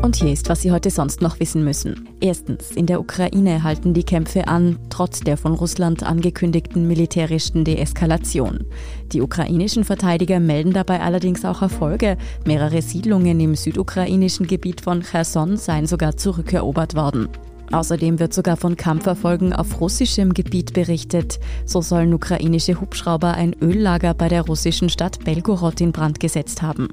Und 0.01 0.15
hier 0.17 0.31
ist, 0.31 0.49
was 0.49 0.61
Sie 0.61 0.71
heute 0.71 0.89
sonst 0.89 1.21
noch 1.21 1.39
wissen 1.39 1.63
müssen. 1.63 2.07
Erstens, 2.21 2.71
in 2.71 2.85
der 2.85 2.99
Ukraine 2.99 3.63
halten 3.63 3.93
die 3.93 4.03
Kämpfe 4.03 4.47
an, 4.47 4.77
trotz 4.89 5.21
der 5.21 5.37
von 5.37 5.53
Russland 5.53 6.03
angekündigten 6.03 6.87
militärischen 6.87 7.63
Deeskalation. 7.63 8.65
Die 9.11 9.21
ukrainischen 9.21 9.83
Verteidiger 9.83 10.39
melden 10.39 10.73
dabei 10.73 11.01
allerdings 11.01 11.43
auch 11.45 11.61
Erfolge. 11.61 12.17
Mehrere 12.45 12.81
Siedlungen 12.81 13.39
im 13.39 13.55
südukrainischen 13.55 14.47
Gebiet 14.47 14.81
von 14.81 15.01
Cherson 15.01 15.57
seien 15.57 15.87
sogar 15.87 16.17
zurückerobert 16.17 16.95
worden. 16.95 17.29
Außerdem 17.71 18.19
wird 18.19 18.33
sogar 18.33 18.57
von 18.57 18.75
Kampferfolgen 18.75 19.53
auf 19.53 19.81
russischem 19.81 20.33
Gebiet 20.33 20.73
berichtet. 20.73 21.39
So 21.65 21.81
sollen 21.81 22.13
ukrainische 22.13 22.79
Hubschrauber 22.79 23.33
ein 23.33 23.55
Öllager 23.61 24.13
bei 24.13 24.27
der 24.27 24.43
russischen 24.43 24.89
Stadt 24.89 25.23
Belgorod 25.23 25.81
in 25.81 25.91
Brand 25.91 26.19
gesetzt 26.19 26.61
haben. 26.61 26.89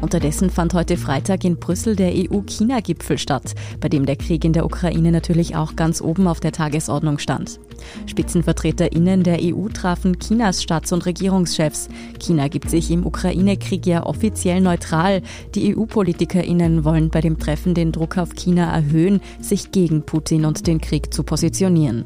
Unterdessen 0.00 0.50
fand 0.50 0.74
heute 0.74 0.96
Freitag 0.96 1.44
in 1.44 1.56
Brüssel 1.56 1.96
der 1.96 2.12
EU-China-Gipfel 2.12 3.18
statt, 3.18 3.54
bei 3.80 3.88
dem 3.88 4.06
der 4.06 4.16
Krieg 4.16 4.44
in 4.44 4.52
der 4.52 4.64
Ukraine 4.64 5.10
natürlich 5.10 5.56
auch 5.56 5.76
ganz 5.76 6.00
oben 6.00 6.28
auf 6.28 6.40
der 6.40 6.52
Tagesordnung 6.52 7.18
stand. 7.18 7.58
SpitzenvertreterInnen 8.06 9.22
der 9.22 9.38
EU 9.42 9.68
trafen 9.68 10.18
Chinas 10.18 10.62
Staats- 10.62 10.92
und 10.92 11.06
Regierungschefs. 11.06 11.88
China 12.18 12.48
gibt 12.48 12.70
sich 12.70 12.90
im 12.90 13.06
Ukraine-Krieg 13.06 13.86
ja 13.86 14.04
offiziell 14.06 14.60
neutral. 14.60 15.22
Die 15.54 15.76
EU-PolitikerInnen 15.76 16.84
wollen 16.84 17.10
bei 17.10 17.20
dem 17.20 17.38
Treffen 17.38 17.74
den 17.74 17.92
Druck 17.92 18.18
auf 18.18 18.34
China 18.34 18.72
erhöhen, 18.72 19.20
sich 19.40 19.70
gegen 19.70 20.02
Putin 20.02 20.44
und 20.44 20.66
den 20.66 20.80
Krieg 20.80 21.12
zu 21.12 21.22
positionieren. 21.22 22.04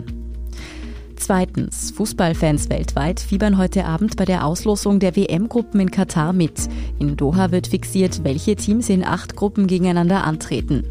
Zweitens, 1.18 1.90
Fußballfans 1.90 2.70
weltweit 2.70 3.18
fiebern 3.18 3.58
heute 3.58 3.84
Abend 3.84 4.16
bei 4.16 4.24
der 4.24 4.46
Auslosung 4.46 5.00
der 5.00 5.16
WM-Gruppen 5.16 5.80
in 5.80 5.90
Katar 5.90 6.32
mit. 6.32 6.68
In 7.00 7.16
Doha 7.16 7.50
wird 7.50 7.66
fixiert, 7.66 8.22
welche 8.22 8.54
Teams 8.54 8.88
in 8.88 9.04
acht 9.04 9.34
Gruppen 9.34 9.66
gegeneinander 9.66 10.24
antreten. 10.24 10.84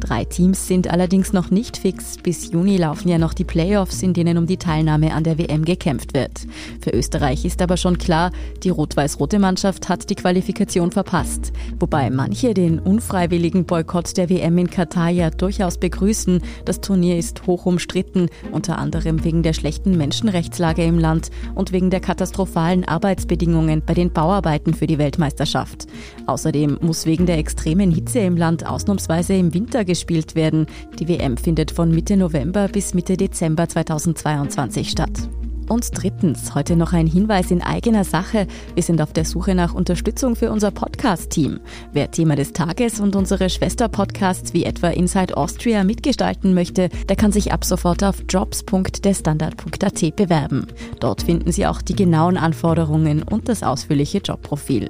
Drei 0.00 0.24
Teams 0.24 0.66
sind 0.66 0.88
allerdings 0.88 1.32
noch 1.32 1.50
nicht 1.50 1.76
fix. 1.76 2.16
Bis 2.16 2.50
Juni 2.50 2.76
laufen 2.76 3.08
ja 3.08 3.18
noch 3.18 3.34
die 3.34 3.44
Playoffs, 3.44 4.02
in 4.02 4.14
denen 4.14 4.38
um 4.38 4.46
die 4.46 4.56
Teilnahme 4.56 5.12
an 5.14 5.24
der 5.24 5.38
WM 5.38 5.64
gekämpft 5.64 6.14
wird. 6.14 6.46
Für 6.80 6.90
Österreich 6.90 7.44
ist 7.44 7.62
aber 7.62 7.76
schon 7.76 7.98
klar, 7.98 8.30
die 8.62 8.70
rot-weiß-rote 8.70 9.38
Mannschaft 9.38 9.88
hat 9.88 10.10
die 10.10 10.14
Qualifikation 10.14 10.90
verpasst. 10.92 11.52
Wobei 11.78 12.10
manche 12.10 12.54
den 12.54 12.78
unfreiwilligen 12.78 13.64
Boykott 13.64 14.16
der 14.16 14.30
WM 14.30 14.58
in 14.58 14.70
Katar 14.70 15.10
ja 15.10 15.30
durchaus 15.30 15.78
begrüßen. 15.78 16.42
Das 16.64 16.80
Turnier 16.80 17.18
ist 17.18 17.46
hoch 17.46 17.66
umstritten, 17.66 18.28
unter 18.52 18.78
anderem 18.78 19.24
wegen 19.24 19.42
der 19.42 19.52
schlechten 19.52 19.96
Menschenrechtslage 19.96 20.84
im 20.84 20.98
Land 20.98 21.30
und 21.54 21.72
wegen 21.72 21.90
der 21.90 22.00
katastrophalen 22.00 22.86
Arbeitsbedingungen 22.86 23.82
bei 23.84 23.94
den 23.94 24.12
Bauarbeiten 24.12 24.74
für 24.74 24.86
die 24.86 24.98
Weltmeisterschaft. 24.98 25.86
Außerdem 26.26 26.78
muss 26.80 27.06
wegen 27.06 27.26
der 27.26 27.38
extremen 27.38 27.90
Hitze 27.90 28.20
im 28.20 28.36
Land 28.36 28.66
ausnahmsweise 28.66 29.34
im 29.34 29.54
Winter 29.54 29.67
gespielt 29.68 30.34
werden. 30.34 30.66
Die 30.98 31.08
WM 31.08 31.36
findet 31.36 31.70
von 31.70 31.90
Mitte 31.90 32.16
November 32.16 32.68
bis 32.68 32.94
Mitte 32.94 33.16
Dezember 33.16 33.68
2022 33.68 34.90
statt. 34.90 35.28
Und 35.68 35.90
drittens, 35.92 36.54
heute 36.54 36.76
noch 36.76 36.94
ein 36.94 37.06
Hinweis 37.06 37.50
in 37.50 37.62
eigener 37.62 38.04
Sache. 38.04 38.46
Wir 38.74 38.82
sind 38.82 39.02
auf 39.02 39.12
der 39.12 39.26
Suche 39.26 39.54
nach 39.54 39.74
Unterstützung 39.74 40.34
für 40.34 40.50
unser 40.50 40.70
Podcast-Team. 40.70 41.60
Wer 41.92 42.10
Thema 42.10 42.36
des 42.36 42.54
Tages 42.54 43.00
und 43.00 43.14
unsere 43.14 43.50
Schwester-Podcasts 43.50 44.54
wie 44.54 44.64
etwa 44.64 44.88
Inside 44.88 45.36
Austria 45.36 45.84
mitgestalten 45.84 46.54
möchte, 46.54 46.88
der 47.08 47.16
kann 47.16 47.32
sich 47.32 47.52
ab 47.52 47.64
sofort 47.64 48.02
auf 48.02 48.24
jobs.derstandard.at 48.28 50.16
bewerben. 50.16 50.66
Dort 51.00 51.22
finden 51.22 51.52
Sie 51.52 51.66
auch 51.66 51.82
die 51.82 51.96
genauen 51.96 52.38
Anforderungen 52.38 53.22
und 53.22 53.48
das 53.48 53.62
ausführliche 53.62 54.18
Jobprofil. 54.18 54.88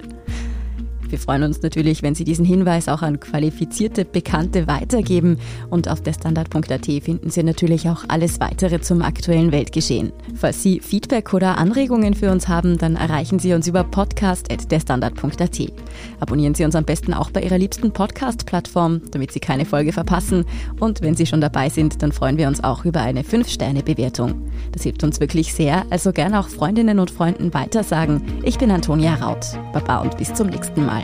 Wir 1.09 1.19
freuen 1.19 1.43
uns 1.43 1.63
natürlich, 1.63 2.03
wenn 2.03 2.15
Sie 2.15 2.25
diesen 2.25 2.45
Hinweis 2.45 2.89
auch 2.89 3.03
an 3.03 3.21
qualifizierte 3.21 4.05
Bekannte 4.05 4.67
weitergeben. 4.67 5.39
Und 5.71 5.89
auf 5.89 6.03
der 6.03 6.13
Standard.at 6.13 6.87
finden 7.03 7.31
Sie 7.31 7.43
natürlich 7.43 7.89
auch 7.89 8.05
alles 8.09 8.41
weitere 8.41 8.81
zum 8.81 9.03
aktuellen 9.03 9.53
Weltgeschehen. 9.53 10.13
Falls 10.35 10.63
Sie 10.63 10.81
Feedback 10.81 11.33
oder 11.33 11.59
Anregungen 11.59 12.15
für 12.15 12.31
uns 12.31 12.49
haben, 12.49 12.79
dann 12.79 12.97
erreichen 12.97 13.39
Sie 13.39 13.55
uns 13.55 13.67
über 13.67 13.85
podcast.derstandard.at. 13.85 15.73
Abonnieren 16.21 16.55
Sie 16.55 16.65
uns 16.65 16.75
am 16.75 16.85
besten 16.85 17.15
auch 17.15 17.31
bei 17.31 17.43
Ihrer 17.43 17.59
liebsten 17.59 17.93
Podcast-Plattform, 17.93 19.03
damit 19.11 19.33
Sie 19.33 19.41
keine 19.41 19.65
Folge 19.65 19.93
verpassen. 19.93 20.45
Und 20.79 21.01
wenn 21.01 21.15
Sie 21.15 21.27
schon 21.27 21.41
dabei 21.41 21.69
sind, 21.69 22.03
dann 22.03 22.13
freuen 22.13 22.37
wir 22.37 22.49
uns 22.49 22.63
auch 22.63 22.85
über 22.85 23.01
eine 23.01 23.23
5-Sterne-Bewertung. 23.23 24.51
Das 24.73 24.83
hilft 24.83 25.05
uns 25.05 25.21
wirklich 25.21 25.55
sehr, 25.55 25.85
also 25.91 26.13
gerne 26.13 26.39
auch 26.41 26.49
Freundinnen 26.49 26.99
und 26.99 27.11
Freunden 27.11 27.55
weitersagen. 27.55 28.23
Ich 28.43 28.59
bin 28.59 28.71
Antonia 28.71 29.15
Raut. 29.15 29.47
Baba 29.73 29.99
und 29.99 30.17
bis 30.17 30.33
zum 30.35 30.49
nächsten 30.49 30.85
Mal. 30.85 30.98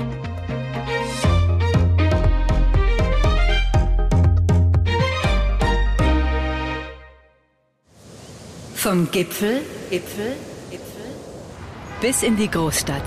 Vom 8.74 9.11
Gipfel, 9.11 9.62
Gipfel, 9.90 10.37
Gipfel 10.70 11.04
bis 12.00 12.22
in 12.22 12.37
die 12.37 12.50
Großstadt. 12.50 13.02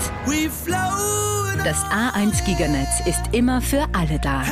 Das 1.64 1.84
A1 1.84 2.44
Giganetz 2.44 3.06
ist 3.06 3.22
immer 3.32 3.60
für 3.60 3.86
alle 3.92 4.18
da. 4.18 4.42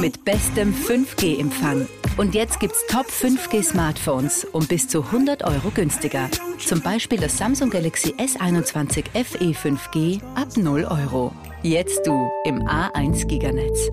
Mit 0.00 0.24
bestem 0.24 0.72
5G-Empfang. 0.72 1.86
Und 2.16 2.34
jetzt 2.34 2.60
gibt's 2.60 2.86
Top 2.88 3.06
5G 3.06 3.62
Smartphones 3.62 4.44
um 4.52 4.66
bis 4.66 4.88
zu 4.88 5.02
100 5.02 5.44
Euro 5.44 5.70
günstiger. 5.74 6.30
Zum 6.58 6.80
Beispiel 6.80 7.18
das 7.18 7.36
Samsung 7.36 7.68
Galaxy 7.68 8.14
S21 8.14 9.04
FE 9.12 9.52
5G 9.52 10.22
ab 10.34 10.48
0 10.56 10.84
Euro. 10.84 11.32
Jetzt 11.62 12.06
du 12.06 12.30
im 12.44 12.62
A1 12.62 13.26
Giganetz. 13.26 13.90